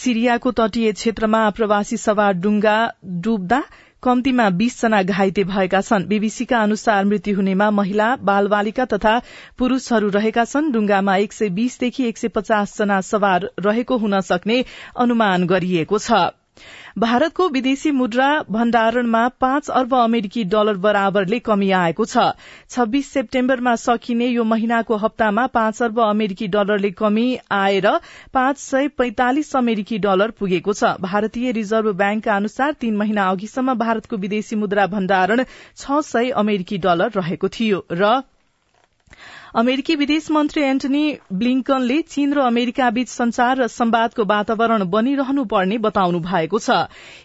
सिरियाको 0.00 0.52
तटीय 0.58 0.92
क्षेत्रमा 0.92 1.44
आप्रवासी 1.46 1.96
सवार 1.96 2.34
डुंगा 2.42 2.76
डुब्दा 3.24 3.60
कम्तीमा 4.02 4.48
बीस 4.50 4.80
जना 4.82 5.02
घाइते 5.04 5.44
भएका 5.44 5.80
छन्। 5.80 6.06
बीबीसीका 6.06 6.62
अनुसार 6.62 7.04
मृत्यु 7.04 7.36
हुनेमा 7.36 7.70
महिला 7.70 8.08
बाल 8.22 8.48
बालिका 8.48 8.84
तथा 8.84 9.14
पुरूषहरू 9.58 10.08
रहेका 10.10 10.44
छन्। 10.44 10.72
डुंगामा 10.72 11.16
एक 11.16 11.32
सय 11.32 11.48
बीसदेखि 11.50 12.08
एक 12.08 12.18
सय 12.18 12.28
पचास 12.28 12.76
जना 12.78 13.00
सवार 13.04 13.48
रहेको 13.60 13.96
हुन 13.98 14.20
सक्ने 14.24 14.64
अनुमान 14.98 15.46
गरिएको 15.46 15.98
छ। 15.98 16.39
भारतको 16.98 17.48
विदेशी 17.48 17.90
मुद्रा 17.90 18.28
भण्डारणमा 18.50 19.26
पाँच 19.40 19.68
अर्ब 19.70 19.94
अमेरिकी 19.94 20.42
डलर 20.44 20.76
बराबरले 20.76 21.38
कमी 21.38 21.70
आएको 21.70 22.04
छ। 22.04 22.24
छब्बीस 22.70 23.12
सेप्टेम्बरमा 23.12 23.74
सकिने 23.76 24.26
यो 24.26 24.44
महिनाको 24.44 24.96
हप्तामा 24.96 25.46
पाँच 25.54 25.82
अर्ब 25.82 26.00
अमेरिकी 26.00 26.48
डलरले 26.48 26.90
कमी 26.92 27.26
आएर 27.52 27.88
पाँच 28.34 28.58
सय 28.58 28.88
पैंतालिस 28.98 29.54
अमेरिकी 29.56 29.98
डलर 29.98 30.30
पुगेको 30.40 30.72
छ। 30.72 30.92
भारतीय 31.00 31.52
रिजर्भ 31.52 31.94
ब्याङ्कका 31.96 32.36
अनुसार 32.36 32.72
तीन 32.80 32.96
महिना 32.96 33.28
अघिसम्म 33.30 33.74
भारतको 33.78 34.16
विदेशी 34.16 34.56
मुद्रा 34.56 34.86
भण्डारण 34.88 35.44
छ 35.76 36.00
सय 36.04 36.30
अमेरिकी 36.36 36.78
डलर 36.78 37.10
रहेको 37.16 37.48
थियो 37.50 37.84
र 37.92 38.12
अमेरिकी 39.54 39.94
विदेश 39.96 40.30
मन्त्री 40.30 40.62
एन्टनी 40.62 41.02
ब्लिङ्कनले 41.38 42.00
चीन 42.08 42.34
र 42.34 42.40
अमेरिका 42.40 42.90
बीच 42.90 43.08
संचार 43.08 43.56
र 43.58 43.66
संवादको 43.68 44.24
वातावरण 44.24 44.84
बनिरहनु 44.90 45.44
पर्ने 45.52 45.78
बताउनु 45.86 46.20
भएको 46.26 46.58
छ। 46.58 46.76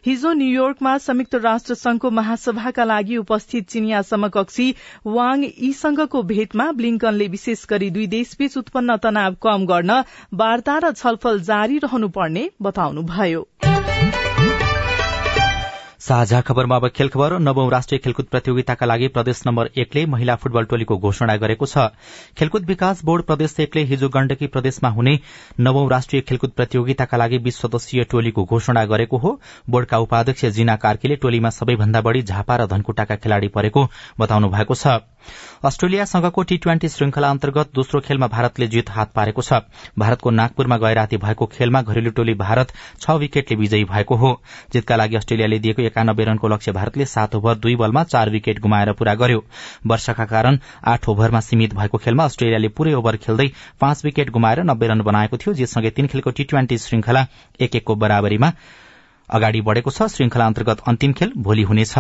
हिजो 0.05 0.31
न्यूयोर्कमा 0.39 0.97
संयुक्त 1.05 1.35
राष्ट्र 1.43 1.75
संघको 1.75 2.11
महासभाका 2.11 2.83
लागि 2.83 3.17
उपस्थित 3.17 3.69
चिनिया 3.69 4.01
समकक्षी 4.09 4.67
वाङ 5.05 5.45
यीसँगको 5.45 6.23
भेटमा 6.33 6.71
ब्लिङ्कनले 6.81 7.27
विशेष 7.37 7.65
गरी 7.69 7.89
दुई 7.91 8.07
देशबीच 8.17 8.57
उत्पन्न 8.57 8.97
तनाव 9.05 9.37
कम 9.43 9.65
गर्न 9.67 10.01
वार्ता 10.33 10.77
र 10.83 10.91
छलफल 10.97 11.41
जारी 11.45 11.77
रहनुपर्ने 11.85 12.49
बताउनुभयो। 12.61 13.47
साझा 16.05 16.39
खबरमा 16.41 16.75
अब 16.75 16.87
खेल 16.95 17.07
खबर 17.09 17.37
नवौं 17.39 17.69
राष्ट्रिय 17.71 17.99
खेलकुद 17.99 18.25
प्रतियोगिताका 18.25 18.85
लागि 18.85 19.07
प्रदेश 19.07 19.41
नम्बर 19.47 19.69
एकले 19.75 20.05
महिला 20.05 20.35
फुटबल 20.35 20.65
टोलीको 20.65 20.97
घोषणा 20.99 21.35
गरेको 21.35 21.65
छ। 21.65 21.85
खेलकुद 22.37 22.65
विकास 22.65 23.03
बोर्ड 23.03 23.23
प्रदेश 23.25 23.55
एकले 23.59 23.83
हिजो 23.83 24.09
गण्डकी 24.09 24.47
प्रदेशमा 24.47 24.89
हुने 24.89 25.17
नवौं 25.59 25.89
राष्ट्रिय 25.89 26.21
खेलकुद 26.21 26.51
प्रतियोगिताका 26.51 27.17
लागि 27.17 27.37
बीस 27.39 27.57
सदस्यीय 27.57 28.03
टोलीको 28.11 28.45
घोषणा 28.45 28.85
गरेको 28.85 29.17
हो। 29.17 29.31
बोर्डका 29.69 29.97
उपाध्यक्ष 29.99 30.45
जिना 30.53 30.75
कार्कीले 30.85 31.15
टोलीमा 31.25 31.49
सबैभन्दा 31.49 32.01
बढ़ी 32.01 32.21
झापा 32.23 32.55
र 32.55 32.67
धनकुटाका 32.67 33.15
खेलाड़ी 33.17 33.47
परेको 33.49 33.87
बताउनु 34.19 34.49
भएको 34.49 34.75
छ। 34.75 35.01
अस्ट्रेलियासँगको 35.65 36.43
टी 36.43 36.57
ट्वेन्टी 36.57 36.89
श्रृंखला 36.89 37.29
अन्तर्गत 37.29 37.69
दोस्रो 37.75 37.99
खेलमा 38.01 38.27
भारतले 38.27 38.67
जित 38.67 38.89
हात 38.89 39.11
पारेको 39.11 39.41
छ। 39.41 39.53
भारतको 39.99 40.29
नागपुरमा 40.31 40.77
गए 40.77 40.93
राति 40.93 41.17
भएको 41.17 41.45
खेलमा 41.45 41.81
घरेलु 41.81 42.11
टोली 42.11 42.33
भारत 42.35 42.73
छ 43.01 43.17
विकेटले 43.17 43.57
विजयी 43.57 43.83
भएको 43.85 44.15
हो। 44.15 44.31
जितका 44.73 44.95
लागि 44.95 45.15
अस्ट्रेलियाले 45.15 45.59
दिएको 45.59 45.81
एकानब्बे 45.81 46.23
रनको 46.23 46.47
लक्ष्य 46.47 46.71
भारतले 46.71 47.05
सात 47.05 47.35
ओभर 47.35 47.55
दुई 47.55 47.75
बलमा 47.75 48.03
चार 48.05 48.29
विकेट 48.29 48.59
गुमाएर 48.59 48.91
पूरा 48.93 49.15
गर्यो। 49.15 49.43
वर्षाका 49.87 50.25
कारण 50.25 50.59
आठ 50.85 51.09
ओभरमा 51.09 51.39
सीमित 51.41 51.73
भएको 51.73 51.97
खेलमा 51.97 52.23
अस्ट्रेलियाले 52.25 52.67
पूरै 52.69 52.93
ओभर 52.93 53.17
खेल्दै 53.17 53.51
पाँच 53.81 54.05
विकेट 54.05 54.29
गुमाएर 54.29 54.63
नब्बे 54.63 54.87
रन 54.87 55.01
बनाएको 55.01 55.37
थियो। 55.37 55.53
जितसँगै 55.53 55.89
तीन 55.89 56.07
खेलको 56.07 56.31
टी 56.31 56.43
ट्वेन्टी 56.43 56.77
श्रृंखला 56.77 57.25
एक 57.59 57.75
एकको 57.75 57.95
बराबरीमा 57.95 58.51
अगाडि 59.29 59.61
बढ़ेको 59.61 59.91
छ। 59.91 60.07
श्रृंखला 60.07 60.45
अन्तर्गत 60.45 60.81
अन्तिम 60.87 61.13
खेल 61.13 61.31
भोलि 61.37 61.63
हुनेछ। 61.63 61.93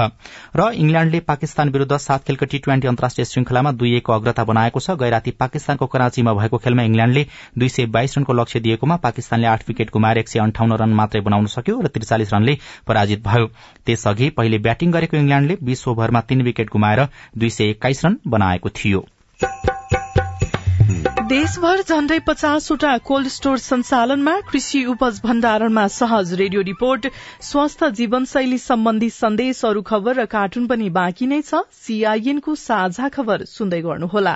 र 0.55 0.71
इंग्ल्याण्डले 0.73 1.19
पाकिस्तान 1.21 1.69
विरूद्ध 1.69 1.97
सात 1.97 2.23
खेलको 2.23 2.45
टी 2.45 2.57
ट्वेन्टी 2.59 2.87
अन्तर्राष्ट्रिय 2.87 3.25
श्रृंखलामा 3.25 3.71
दुई 3.73 3.95
एकको 3.97 4.13
अग्रता 4.13 4.43
बनाएको 4.43 4.79
छ। 4.79 4.97
गैराती 4.99 5.31
पाकिस्तानको 5.33 5.85
कराँचीमा 5.85 6.33
भएको 6.33 6.57
खेलमा 6.57 6.83
इंग्ल्याण्डले 6.83 7.25
दुई 7.57 7.69
सय 7.69 7.85
बाइस 7.87 8.17
रनको 8.17 8.33
लक्ष्य 8.33 8.59
दिएकोमा 8.59 8.95
पाकिस्तानले 8.97 9.47
आठ 9.47 9.67
विकेट 9.67 9.91
गुमाएर 9.91 10.17
एक 10.17 10.29
सय 10.29 10.39
अन्ठाउन्न 10.39 10.75
रन 10.75 10.93
मात्रै 10.93 11.21
बनाउन 11.21 11.45
सक्यो 11.47 11.79
र 11.81 11.87
त्रिचालिस 11.87 12.33
रनले 12.33 12.57
पराजित 12.87 13.23
भयो। 13.27 13.47
त्यसअघि 13.85 14.29
पहिले 14.29 14.57
ब्याटिङ 14.59 14.91
गरेको 14.91 15.17
इंग्ल्याण्डले 15.17 15.57
बीस 15.61 15.87
ओभरमा 15.87 16.21
तीन 16.21 16.41
विकेट 16.41 16.69
गुमाएर 16.69 17.07
दुई 17.37 17.49
सय 17.49 17.69
एक्काइस 17.69 18.05
रन 18.05 18.19
बनाएको 18.27 18.69
थियो। 18.69 19.05
देशभर 21.29 21.81
झण्डै 21.89 22.17
पचासवटा 22.19 22.97
कोल्ड 22.97 23.27
स्टोर 23.27 23.55
सञ्चालनमा 23.57 24.33
कृषि 24.39 24.83
उपज 24.85 25.19
भण्डारणमा 25.23 25.87
सहज 25.87 26.33
रेडियो 26.33 26.61
रिपोर्ट 26.63 27.07
स्वस्थ 27.41 27.83
जीवनशैली 27.83 28.57
सम्बन्धी 28.57 29.09
सन्देश 29.09 29.65
अरू 29.65 29.81
खबर 29.85 30.21
र 30.21 30.25
कार्टुन 30.25 30.67
पनि 30.67 30.89
बाँकी 30.89 31.25
नै 31.25 31.41
छ। 31.41 31.65
सीआईएनको 31.81 32.55
साझा 32.55 33.09
खबर 33.09 33.45
सुन्दै 33.49 33.81
गर्नुहोला। 33.81 34.35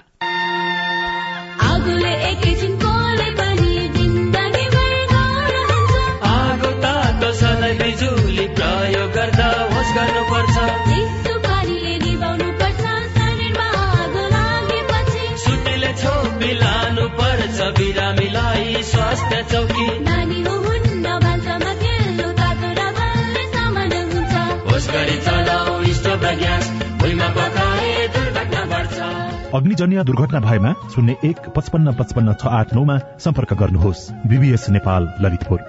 अग्निजन्य 29.53 30.03
दुर्घटना 30.03 30.39
भएमा 30.39 30.73
शून्य 30.95 31.15
एक 31.25 31.49
पचपन्न 31.49 31.93
पचपन्न 31.93 32.33
छ 32.33 32.45
आठ 32.45 32.73
नौमा 32.73 32.99
सम्पर्क 33.19 33.53
गर्नुहोस्। 33.53 34.11
बीबीएस 34.11 34.69
नेपाल 34.69 35.13
ललितपुर। 35.21 35.59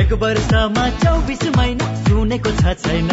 एक 0.00 0.12
वर्षमा 0.12 0.88
चौबिस 0.88 1.56
महिना 1.56 1.94
सुनेको 1.94 2.50
छ 2.50 2.62
छैन। 2.62 3.08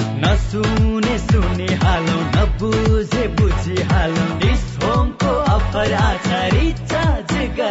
नसुने 0.00 1.18
सुने 1.18 1.74
हालौ 1.74 2.20
नबुझे 2.36 3.28
बुझी 3.28 3.82
हालौ। 3.82 4.38
डिस 4.38 4.78
होमको 4.84 5.26
अफर 5.26 5.92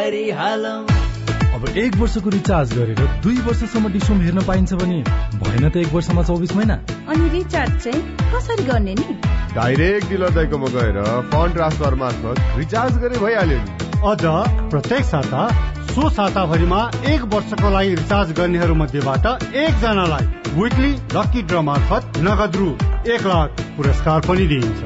अब 0.03 1.67
एक 1.77 1.95
वर्षको 1.97 2.29
रिचार्ज 2.29 2.73
गरेर 2.77 2.99
दुई 3.23 3.37
वर्षसम्म 3.41 3.91
डिसोम 3.91 4.21
हेर्न 4.21 4.41
पाइन्छ 4.45 4.73
भने 4.73 4.97
भएन 5.39 5.69
त 5.69 5.75
एक 5.77 5.93
वर्षमा 5.93 6.23
चौबिस 6.23 6.55
महिना। 6.55 6.73
अनि 7.09 7.29
रिचार्ज 7.29 7.83
चाहिँ 7.83 8.01
कसरी 8.33 8.63
गर्ने 8.63 8.93
नि? 8.95 9.05
डाइरेक्ट 9.53 10.09
डिलर 10.09 10.29
दैकोमा 10.29 10.67
गएर 10.73 10.97
फन्ड 11.31 11.53
ट्रान्सफर 11.53 11.95
मार्फत 11.95 12.57
रिचार्ज 12.57 12.97
गरे 12.97 13.19
भइहाल्यो 13.19 13.59
नि। 13.59 13.69
अझ 14.03 14.23
प्रत्येक 14.71 15.03
साता 15.05 15.47
सो 15.93 16.09
साताभरिमा 16.09 16.81
एक 17.07 17.21
वर्षको 17.33 17.69
लागि 17.69 17.95
रिचार्ज 17.95 18.31
गर्नेहरू 18.39 18.75
मध्येबाट 18.75 19.25
एकजनालाई 19.45 20.25
विकली 20.57 20.91
लकी 21.15 21.41
ड्र 21.43 21.61
मार्फत 21.61 22.19
नगद 22.19 22.55
रु 22.55 22.69
एक 23.13 23.21
लाख 23.25 23.63
पुरस्कार 23.77 24.19
पनि 24.27 24.47
दिइन्छ। 24.47 24.79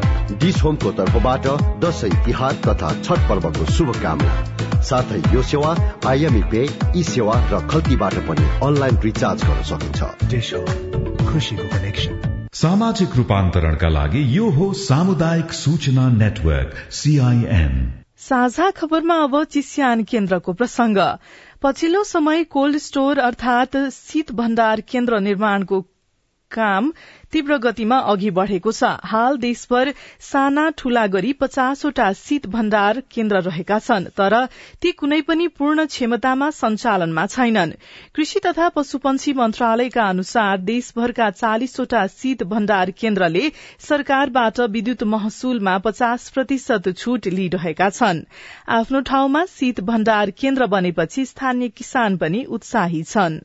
डिस 0.43 0.63
होमको 0.63 0.91
तर्फबाट 0.91 1.47
दसैँ 1.83 2.13
तिहार 2.25 2.53
तथा 2.67 2.93
छठ 3.01 3.27
पर्वको 3.29 3.65
शुभकामना। 3.71 4.66
साथै 4.87 5.21
यो 5.33 5.41
सेवा 5.43 5.71
आइएमई 6.07 6.41
पे 6.51 6.61
ई 6.95 7.03
सेवा 7.03 7.35
र 7.51 7.67
खल्तीबाट 7.67 8.15
पनि 8.27 8.45
अनलाइन 8.63 8.97
रिचार्ज 9.03 9.43
गर्न 9.43 9.63
सकिन्छ। 9.63 9.99
सामाजिक 12.53 13.15
रूपान्तरणका 13.15 13.89
लागि 13.89 14.37
यो 14.37 14.49
हो 14.49 14.73
सामुदायिक 14.73 15.51
सूचना 15.53 16.09
नेटवर्क 16.09 16.71
सीआईएन 16.91 17.75
साझा 18.17 18.69
खबरमा 18.71 19.15
अब 19.23 19.43
चिस्यान 19.43 20.03
केन्द्रको 20.03 20.53
प्रसंग 20.53 20.97
पछिल्लो 21.61 22.03
समय 22.03 22.43
कोल्ड 22.43 22.77
स्टोर 22.77 23.19
अर्थात 23.19 23.77
शीत 23.91 24.31
भण्डार 24.31 24.81
केन्द्र 24.81 25.19
निर्माणको 25.19 25.85
काम 26.51 26.91
तीव्र 27.33 27.57
गतिमा 27.57 27.97
अघि 28.11 28.29
बढ़ेको 28.31 28.71
छ। 28.71 28.89
हाल 29.03 29.37
देशभर 29.37 29.91
साना 30.21 30.69
ठूला 30.77 31.05
गरी 31.07 31.31
पचासवटा 31.33 32.11
शीत 32.13 32.47
भण्डार 32.47 32.99
केन्द्र 33.11 33.41
रहेका 33.41 33.79
छन् 33.79 34.05
तर 34.17 34.35
ती 34.81 34.91
कुनै 34.91 35.19
पनि 35.21 35.47
पूर्ण 35.57 35.85
क्षमतामा 35.85 36.49
सञ्चालनमा 36.59 37.25
छैनन्। 37.25 37.73
कृषि 38.15 38.39
तथा 38.45 38.69
पशुपन्छी 38.69 39.33
मन्त्रालयका 39.33 40.07
अनुसार 40.09 40.57
देशभरका 40.61 41.29
चालिसवटा 41.31 42.05
शीत 42.07 42.43
भण्डार 42.43 42.91
केन्द्रले 42.99 43.43
सरकारबाट 43.89 44.59
विद्युत 44.69 45.03
महसुलमा 45.03 45.77
पचास 45.77 46.29
प्रतिशत 46.29 46.89
छूट 46.97 47.27
लिइरहेका 47.27 47.89
छन्। 47.89 48.23
आफ्नो 48.79 49.01
ठाउँमा 49.01 49.45
शीत 49.49 49.81
भण्डार 49.81 50.31
केन्द्र 50.39 50.65
बनेपछि 50.67 51.25
स्थानीय 51.25 51.69
किसान 51.77 52.17
पनि 52.17 52.43
उत्साही 52.49 53.03
छन्। 53.03 53.39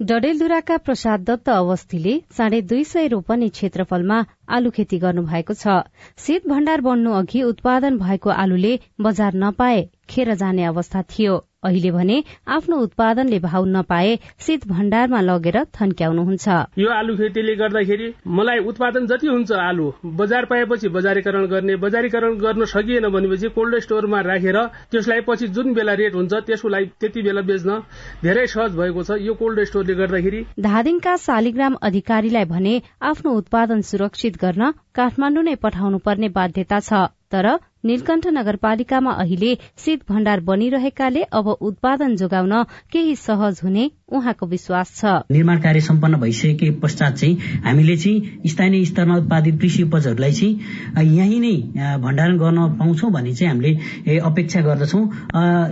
डडेलधुराका 0.00 0.76
प्रसाद 0.76 1.20
दत्त 1.24 1.48
अवस्थीले 1.48 2.14
साढे 2.36 2.60
दुई 2.62 2.82
सय 2.84 3.06
रोपनी 3.08 3.48
क्षेत्रफलमा 3.48 4.18
आलु 4.56 4.70
खेती 4.70 4.98
गर्नु 4.98 5.22
भएको 5.22 5.54
छ। 5.54 5.76
शीत 6.18 6.48
भण्डार 6.48 6.80
बन्नु 6.80 7.12
अघि 7.20 7.42
उत्पादन 7.42 7.96
भएको 7.98 8.30
आलुले 8.36 8.72
बजार 9.00 9.34
नपाए 9.44 9.80
खेर 10.08 10.34
जाने 10.36 10.64
अवस्था 10.64 11.02
थियो। 11.12 11.38
अहिले 11.66 11.90
भने 11.90 12.16
आफ्नो 12.56 12.76
उत्पादनले 12.78 13.38
भाउ 13.40 13.64
नपाए 13.74 14.16
शीत 14.40 14.66
भण्डारमा 14.68 15.20
लगेर 15.20 15.58
थन्क्याउनुहुन्छ। 15.76 16.46
यो 16.78 16.88
आलु 16.92 17.16
खेतीले 17.16 17.54
गर्दाखेरि 17.56 18.12
मलाई 18.38 18.58
उत्पादन 18.70 19.06
जति 19.06 19.26
हुन्छ 19.26 19.52
आलु 19.62 19.86
बजार 20.16 20.44
पाएपछि 20.46 20.88
बजारीकरण 20.96 21.46
गर्ने 21.46 21.76
बजारीकरण 21.84 22.38
गर्न 22.38 22.64
सकिएन 22.66 23.08
भनेपछि 23.10 23.48
कोल्ड 23.56 23.78
स्टोरमा 23.82 24.20
राखेर 24.22 24.58
त्यसलाई 24.90 25.20
पछि 25.28 25.48
जुन 25.56 25.74
बेला 25.74 25.94
रेट 26.00 26.14
हुन्छ 26.14 26.32
त्यसलाई 26.46 26.84
त्यति 27.00 27.22
बेला 27.22 27.42
बेच्न 27.50 27.78
धेरै 28.22 28.46
सहज 28.46 28.76
भएको 28.76 29.02
छ। 29.02 29.20
यो 29.20 29.34
कोल्ड 29.34 29.64
स्टोरले 29.64 29.94
गर्दाखेरि 29.94 30.40
धादिङका 30.62 31.16
शालिग्राम 31.26 31.74
अधिकारीलाई 31.82 32.44
भने 32.46 32.74
आफ्नो 33.02 33.32
उत्पादन 33.36 33.80
सुरक्षित 33.90 34.36
गर्न 34.40 34.72
काठमाण्डु 34.94 35.40
नै 35.42 35.54
पठाउनु 35.62 35.98
पर्ने 36.06 36.28
बाध्यता 36.36 36.80
छ 36.80 37.06
तर 37.32 37.46
नीलकण्ठ 37.86 38.26
नगरपालिकामा 38.32 39.12
अहिले 39.22 39.54
शीत 39.84 40.00
भण्डार 40.08 40.40
बनिरहेकाले 40.46 41.22
अब 41.32 41.48
उत्पादन 41.68 42.16
जोगाउन 42.16 42.62
केही 42.92 43.14
सहज 43.16 43.60
हुने 43.64 43.84
उहाँको 44.08 44.46
विश्वास 44.46 44.90
छ। 44.96 45.12
निर्माण 45.30 45.60
कार्य 45.60 45.80
सम्पन्न 45.80 46.20
भइसके 46.20 46.70
पश्चात 46.82 47.14
चाहिँ 47.16 47.62
हामीले 47.64 47.96
चाहिँ 47.96 48.48
स्थानीय 48.50 48.84
स्तरमा 48.84 49.16
उत्पादित 49.18 49.60
कृषि 49.60 49.82
उपजहरूलाई 49.82 50.32
चाहिँ 50.32 51.14
यहीँ 51.16 51.40
नै 51.40 51.54
भण्डारण 52.02 52.36
गर्न 52.38 52.58
पाउँछौ 52.78 53.08
भन्ने 53.10 53.34
चाहिँ 53.34 53.50
हामीले 53.50 54.18
अपेक्षा 54.30 54.60
गर्दछौ। 54.68 55.00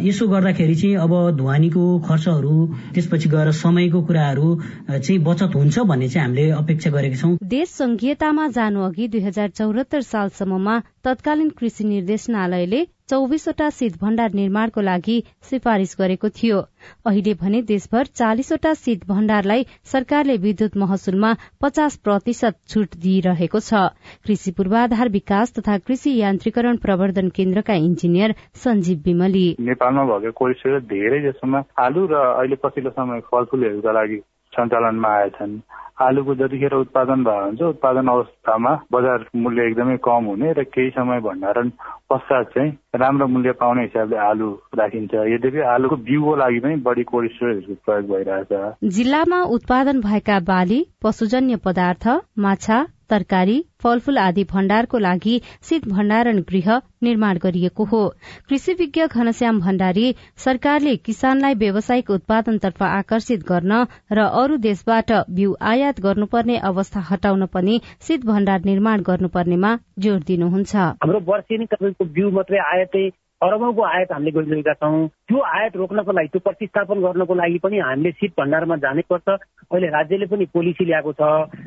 यसो 0.06 0.28
गर्दाखेरि 0.28 0.74
चाहिँ 0.74 0.96
अब 1.04 1.36
धुवानीको 1.36 1.84
खर्चहरू 2.08 2.56
त्यसपछि 2.94 3.28
गएर 3.28 3.50
समयको 3.60 4.02
कुराहरू 4.06 4.48
चाहिँ 4.90 5.18
बचत 5.24 5.54
हुन्छ 5.54 5.78
भन्ने 5.90 6.08
चाहिँ 6.08 6.26
हामीले 6.26 6.50
अपेक्षा 6.52 6.90
गरेका 6.90 7.16
छौँ। 7.16 7.36
देश 7.54 7.68
संघीयतामा 7.74 8.48
जानु 8.56 8.82
अघि 8.84 9.08
दुई 9.08 9.20
हजार 9.20 9.48
चौरात्तर 9.58 10.00
सालसम्ममा 10.04 10.80
तत्कालीन 11.04 11.48
कृषि 11.50 11.84
निर्देशनालयले 11.84 12.84
चौबिसवटा 13.10 13.68
शीत 13.70 13.96
भण्डार 14.02 14.32
निर्माणको 14.34 14.80
लागि 14.80 15.16
सिफारिश 15.48 15.94
गरेको 15.98 16.28
थियो। 16.28 16.60
अहिले 17.06 17.34
भने 17.42 17.60
देशभर 17.62 18.06
चालिसवटा 18.20 18.72
शीत 18.74 19.04
भण्डारलाई 19.08 19.66
सरकारले 19.92 20.36
विद्युत 20.46 20.76
महसुलमा 20.76 21.34
पचास 21.62 21.96
प्रतिशत 22.04 22.56
छूट 22.68 22.96
दिइरहेको 23.04 23.60
छ। 23.60 23.84
कृषि 24.26 24.50
पूर्वाधार 24.56 25.08
विकास 25.10 25.52
तथा 25.58 25.78
कृषि 25.78 26.16
यान्त्रिकरण 26.16 26.76
प्रवर्धन 26.84 27.28
केन्द्रका 27.36 27.74
इन्जिनियर 27.84 28.34
सञ्जीव 28.64 29.02
विमली 29.06 29.46
नेपालमा 29.60 30.04
भएको 30.18 30.52
धेरै 30.88 31.20
जसोमा 31.22 31.64
आलु 31.84 32.06
र 32.12 32.28
अहिले 32.28 32.56
पछिल्लो 32.64 32.90
समय 32.90 33.20
फलफुलहरूका 33.28 33.92
लागि 33.92 34.20
सञ्चालनमा 34.56 35.16
आएछन् 35.16 35.58
आलुको 36.02 36.34
जतिखेर 36.34 36.74
उत्पादन 36.74 37.22
भयो 37.24 37.44
हुन्छ। 37.44 37.62
उत्पादन 37.62 38.06
अवस्थामा 38.08 38.70
बजार 38.92 39.24
मूल्य 39.36 39.66
एकदमै 39.66 39.96
कम 40.04 40.24
हुने 40.26 40.52
र 40.52 40.62
केही 40.66 40.90
समय 40.90 41.20
भण्डारण 41.20 41.68
पश्चात 42.10 42.50
चाहिँ 42.54 42.72
राम्रो 42.96 43.26
मूल्य 43.26 43.52
पाउने 43.60 43.82
हिसाबले 43.82 44.16
आलु 44.20 44.50
राखिन्छ। 44.74 45.14
यद्यपि 45.34 45.60
आलुको 45.74 45.96
बिउको 46.08 46.34
लागि 46.36 46.58
पनि 46.60 46.76
बढी 46.82 47.02
कोल्ड 47.04 47.30
स्टोरेजको 47.30 47.74
प्रयोग 47.86 48.10
भइरहेछ। 48.10 48.90
जिल्लामा 48.96 49.42
उत्पादन 49.56 50.00
भएका 50.00 50.40
बाली 50.50 50.80
पशुजन्य 51.02 51.56
पदार्थ 51.64 52.08
माछा 52.38 52.78
तरकारी 53.10 53.56
फलफूल 53.82 54.18
आदि 54.18 54.44
भण्डारको 54.50 54.98
लागि 54.98 55.40
शीत 55.62 55.88
भण्डारण 55.88 56.38
गृह 56.50 56.68
निर्माण 57.02 57.38
गरिएको 57.38 57.84
हो। 57.84 58.02
कृषि 58.48 58.72
विज्ञ 58.72 59.06
घनश्याम 59.06 59.60
भण्डारी 59.60 60.06
सरकारले 60.44 60.96
किसानलाई 61.06 61.54
व्यावसायिक 61.54 62.10
उत्पादनतर्फ 62.10 62.82
आकर्षित 62.82 63.44
गर्न 63.48 63.84
र 64.12 64.28
अरू 64.42 64.56
देशबाट 64.68 65.12
बिउ 65.30 65.54
आयात 65.72 66.00
गर्नुपर्ने 66.00 66.56
अवस्था 66.70 67.00
हटाउन 67.10 67.46
पनि 67.54 67.80
शीत 68.00 68.24
भण्डार 68.26 68.64
निर्माण 68.64 69.02
गर्नुपर्नेमा 69.02 69.76
जोड़ 69.98 70.22
दिनुहुन्छ। 70.26 70.74
हाम्रो 70.76 71.20
वर्षेनी 71.26 71.66
तपाईँको 71.66 72.04
बिउ 72.14 72.30
मात्रै 72.30 72.58
आयातै 72.70 73.08
अरबौँको 73.44 73.82
आयात 73.82 74.12
हामीले 74.12 74.30
गरिरहेका 74.30 74.72
छौँ। 74.72 75.08
त्यो 75.28 75.38
आयात 75.40 75.76
रोक्नको 75.76 76.12
लागि 76.12 76.28
त्यो 76.28 76.40
प्रतिस्थापन 76.40 77.00
गर्नको 77.00 77.34
लागि 77.34 77.58
पनि 77.58 77.78
हामीले 77.78 78.10
शीत 78.10 78.32
भण्डारमा 78.38 78.76
जानुपर्छ। 78.76 79.28
अहिले 79.72 79.88
राज्यले 79.88 80.26
पनि 80.26 80.44
पोलिसी 80.54 80.84
ल्याएको 80.84 81.12
छ। 81.12 81.22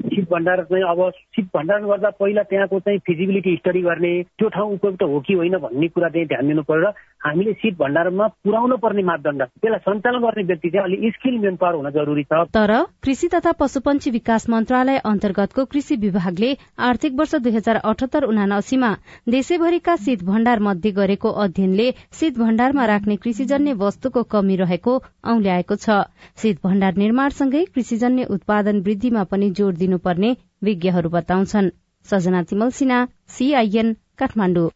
शीत 0.09 0.25
भण्डार 0.31 0.63
चाहिँ 0.63 0.83
अब 0.83 1.09
शीत 1.35 1.45
भण्डारण 1.55 1.85
गर्दा 1.85 2.09
पहिला 2.09 2.43
त्यहाँको 2.43 2.79
चाहिँ 2.79 2.99
फिजिबिलिटी 2.99 3.55
स्टडी 3.55 3.81
गर्ने 3.81 4.13
त्यो 4.23 4.49
ठाउँ 4.49 4.73
उपयुक्त 4.73 5.03
हो 5.03 5.19
कि 5.19 5.33
होइन 5.33 5.57
भन्ने 5.57 5.87
कुरा 5.87 6.09
चाहिँ 6.09 6.27
ध्यान 6.27 6.47
दिनु 6.47 6.63
पर्यो 6.63 6.89
र 6.89 6.93
हामीले 7.21 7.53
शीत 7.53 7.75
भण्डारमा 7.77 8.27
पुर्याउनु 8.27 8.75
पर्ने 8.77 9.03
मापदण्ड 9.03 9.43
त्यसलाई 9.43 9.79
सञ्चालन 9.85 10.19
गर्ने 10.21 10.43
व्यक्ति 10.43 10.69
चाहिँ 10.69 10.83
अलिक 10.83 11.13
स्किल 11.13 11.37
मेन 11.39 11.55
पावर 11.55 11.75
हुन 11.75 11.89
जरुरी 11.91 12.23
छ। 12.23 12.43
तर 12.53 12.73
कृषि 13.03 13.27
तथा 13.33 13.51
पशुपन्छी 13.59 14.11
विकास 14.11 14.49
मन्त्रालय 14.49 14.97
अन्तर्गतको 15.05 15.65
कृषि 15.65 15.95
विभागले 15.97 16.51
आर्थिक 16.89 17.13
वर्ष 17.19 17.35
दुई 17.37 17.51
हजार 17.51 17.75
अठहत्तर 17.83 18.23
उनासीमा 18.25 18.91
देशैभरिका 19.29 19.95
शीत 20.05 20.23
भण्डार 20.23 20.59
मध्ये 20.59 20.91
गरेको 20.91 21.29
अध्ययनले 21.43 21.91
शीत 22.13 22.37
भण्डारमा 22.39 22.85
राख्ने 22.85 23.15
कृषिजन्य 23.17 23.73
वस्तुको 23.81 24.23
कमी 24.31 24.55
रहेको 24.57 24.97
औल्याएको 25.27 25.75
छ। 25.77 25.99
शीत 26.37 26.63
भण्डार 26.63 26.95
निर्माणसँगै 26.97 27.65
कृषिजन्य 27.73 28.23
उत्पादन 28.29 28.81
वृद्धिमा 28.81 29.23
पनि 29.33 29.49
जोड़ 29.51 29.73
दिनुपर्ने 29.75 30.35
विज्ञहरू 30.63 31.09
बताउँछन्। 31.09 31.69
सजना 32.05 32.43
तिमल 32.43 32.69
सिन्हा 32.71 33.05
सीआईएन 33.27 33.93
काठमाडौँ। 34.19 34.69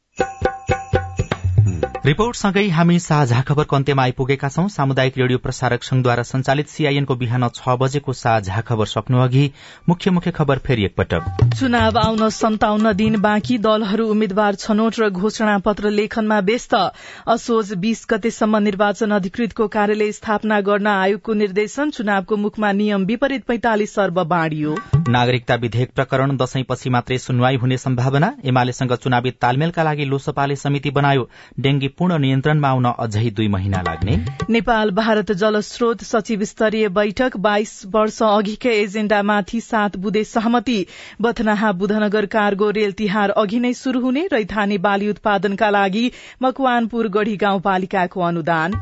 रिपोर्टसँगै 1.81 2.67
हामी 2.69 2.97
साझा 2.99 3.41
खबरको 3.41 3.75
अन्त्यमा 3.75 4.03
आइपुगेका 4.03 4.47
छौं। 4.49 4.67
सामुदायिक 4.67 5.17
रेडियो 5.17 5.37
प्रसारक 5.37 5.83
संघद्वारा 5.83 6.23
संचालित 6.23 6.67
सीआईएनको 6.67 7.15
बिहान 7.15 7.47
छ 7.49 7.75
बजेको 7.77 8.13
साझा 8.13 8.61
खबर 8.61 8.85
सक्नु 8.85 9.19
अघि 9.21 9.43
मुख्य 9.89 10.11
मुख्य 10.11 10.31
खबर 10.31 10.57
फेरि 10.57 10.85
एकपटक। 10.85 11.21
चुनाव 11.59 11.97
आउन 11.99 12.29
सन्ताउन्न 12.29 12.93
दिन 12.93 13.19
बाँकी 13.21 13.57
दलहरू 13.57 14.07
उम्मेद्वार 14.07 14.55
छनौट 14.55 14.99
र 14.99 15.09
घोषणा 15.11 15.57
पत्र 15.57 15.89
लेखनमा 15.91 16.39
व्यस्त। 16.41 16.73
असोज 17.27 17.73
बीस 17.77 18.05
गतेसम्म 18.09 18.57
निर्वाचन 18.57 19.11
अधिकृतको 19.11 19.67
कार्यालय 19.67 20.11
स्थापना 20.11 20.59
गर्न 20.61 20.87
आयोगको 20.87 21.33
निर्देशन। 21.33 21.89
चुनावको 21.91 22.37
मुखमा 22.37 22.71
नियम 22.71 23.05
विपरीत 23.05 23.45
पैंतालिस 23.45 23.97
अर्ब 23.99 24.19
बाँडियो। 24.25 24.75
नागरिकता 25.09 25.55
विधेयक 25.57 25.93
प्रकरण 25.95 26.35
दशैंपछि 26.37 26.89
मात्रै 26.89 27.17
सुनवाई 27.19 27.55
हुने 27.57 27.77
सम्भावना। 27.77 28.33
एमालेसँग 28.45 28.95
चुनावी 28.97 29.31
तालमेलका 29.41 29.83
लागि 29.83 30.05
लोसपाले 30.05 30.55
समिति 30.57 30.89
बनायो। 30.91 31.29
डेंगी 31.71 31.87
पूर्ण 31.95 32.17
नियन्त्रणमा 32.19 32.69
आउन 32.69 32.85
अझै 32.85 33.29
दुई 33.31 33.47
महिना 33.47 33.81
लाग्ने। 33.81 34.15
नेपाल 34.49 34.89
भारत 34.91 35.31
जलस्रोत 35.41 36.03
सचिव 36.03 36.43
स्तरीय 36.45 36.87
बैठक 36.91 37.37
बाइस 37.39 37.71
वर्ष 37.87 38.21
अघिकै 38.23 38.73
एजेण्डामाथि 38.77 39.61
सात 39.61 39.97
बुधे 39.97 40.23
सहमति। 40.25 40.79
बथनाहा 41.21 41.71
बुधनगर 41.79 42.25
कार्गो 42.35 42.69
रेल 42.71 42.91
तिहार 42.99 43.29
अघि 43.37 43.59
नै 43.59 43.73
शुरू 43.75 44.01
हुने 44.01 44.27
रैथाने 44.33 44.77
बाली 44.79 45.09
उत्पादनका 45.09 45.69
लागि 45.69 46.05
मकवानपुर 46.43 47.07
गढ़ी 47.09 47.37
गाउँपालिकाको 47.37 48.21
अनुदान। 48.23 48.79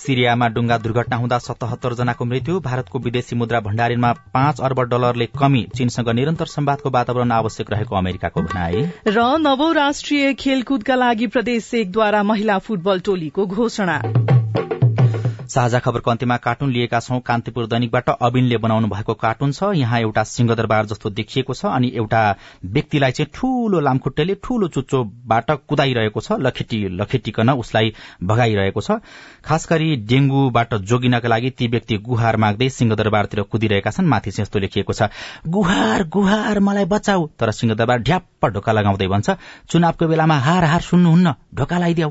सिरियामा 0.00 0.46
डुंगा 0.48 0.76
दुर्घटना 0.78 1.16
हुँदा 1.16 1.38
सतहत्तर 1.40 1.94
जनाको 1.94 2.24
मृत्यु। 2.24 2.60
भारतको 2.60 2.98
विदेशी 2.98 3.36
मुद्रा 3.36 3.60
भण्डारीमा 3.60 4.12
पाँच 4.34 4.60
अर्ब 4.60 4.80
डलरले 4.90 5.26
कमी। 5.38 5.62
चीनसँग 5.76 6.08
निरन्तर 6.10 6.46
सम्वादको 6.48 6.90
वातावरण 6.90 7.32
आवश्यक 7.32 7.70
रहेको 7.70 7.96
अमेरिकाको 7.96 8.42
भनाए 8.42 8.88
र 9.08 9.26
नवौं 9.40 9.74
राष्ट्रिय 9.74 10.32
खेलकुदका 10.40 10.94
लागि 10.96 11.26
प्रदेश 11.28 11.68
एकद्वारा 11.74 12.22
महिला 12.30 12.58
फुटबल 12.58 13.00
टोलीको 13.00 13.46
घोषणा। 13.46 14.00
साझा 15.50 15.78
खबरको 15.78 16.10
अन्त्यमा 16.10 16.36
कार्टुन 16.36 16.70
लिएका 16.70 16.98
छौं 17.00 17.18
कान्तिपुर 17.20 17.66
दैनिकबाट 17.66 18.08
अबिनले 18.10 18.56
बनाउनु 18.58 18.88
भएको 18.88 19.14
कार्टुन 19.16 19.52
छ। 19.52 19.72
यहाँ 19.74 20.00
एउटा 20.00 20.22
सिंहदरबार 20.24 20.86
जस्तो 20.86 21.10
देखिएको 21.10 21.54
छ 21.54 21.66
अनि 21.68 21.88
एउटा 21.96 22.20
व्यक्तिलाई 22.66 23.12
चाहिँ 23.12 23.30
ठूलो 23.34 23.80
लामखुट्टेले 23.80 24.34
ठूलो 24.44 24.68
चुच्चोबाट 24.68 25.50
कुदाइरहेको 25.68 26.20
छ। 26.20 26.38
लखेटी 26.40 26.78
लखेटिकन 26.96 27.50
उसलाई 27.52 27.92
भगाइरहेको 28.22 28.80
छ। 28.80 29.00
खास 29.44 29.66
गरी 29.70 29.96
डेंगूबाट 30.06 30.74
जोगिनका 30.86 31.28
लागि 31.28 31.50
ती 31.58 31.68
व्यक्ति 31.68 31.98
गुहार 32.06 32.36
माग्दै 32.36 32.68
सिंहदरबारतिर 32.70 33.42
कुदिरहेका 33.50 33.90
छन्। 33.90 34.06
माथि 34.06 34.30
चाहिँ 34.30 34.44
यस्तो 34.44 34.58
लेखिएको 34.58 34.92
छ 34.92 35.10
गुहार 35.48 36.08
गुहार 36.08 36.60
मलाई 36.60 36.84
बचाऊ। 36.86 37.26
तर 37.38 37.50
सिंहदरबार 37.52 37.98
ढ्याप्प 38.00 38.46
ढोका 38.46 38.72
लगाउँदै 38.72 39.06
भन्छ 39.08 39.30
चुनावको 39.70 40.08
बेलामा 40.08 40.38
हार 40.38 40.64
हार 40.64 40.80
सुन्नुहुन्न 40.82 41.34
ढोका 41.54 41.78
लगाइदेऊ। 41.78 42.10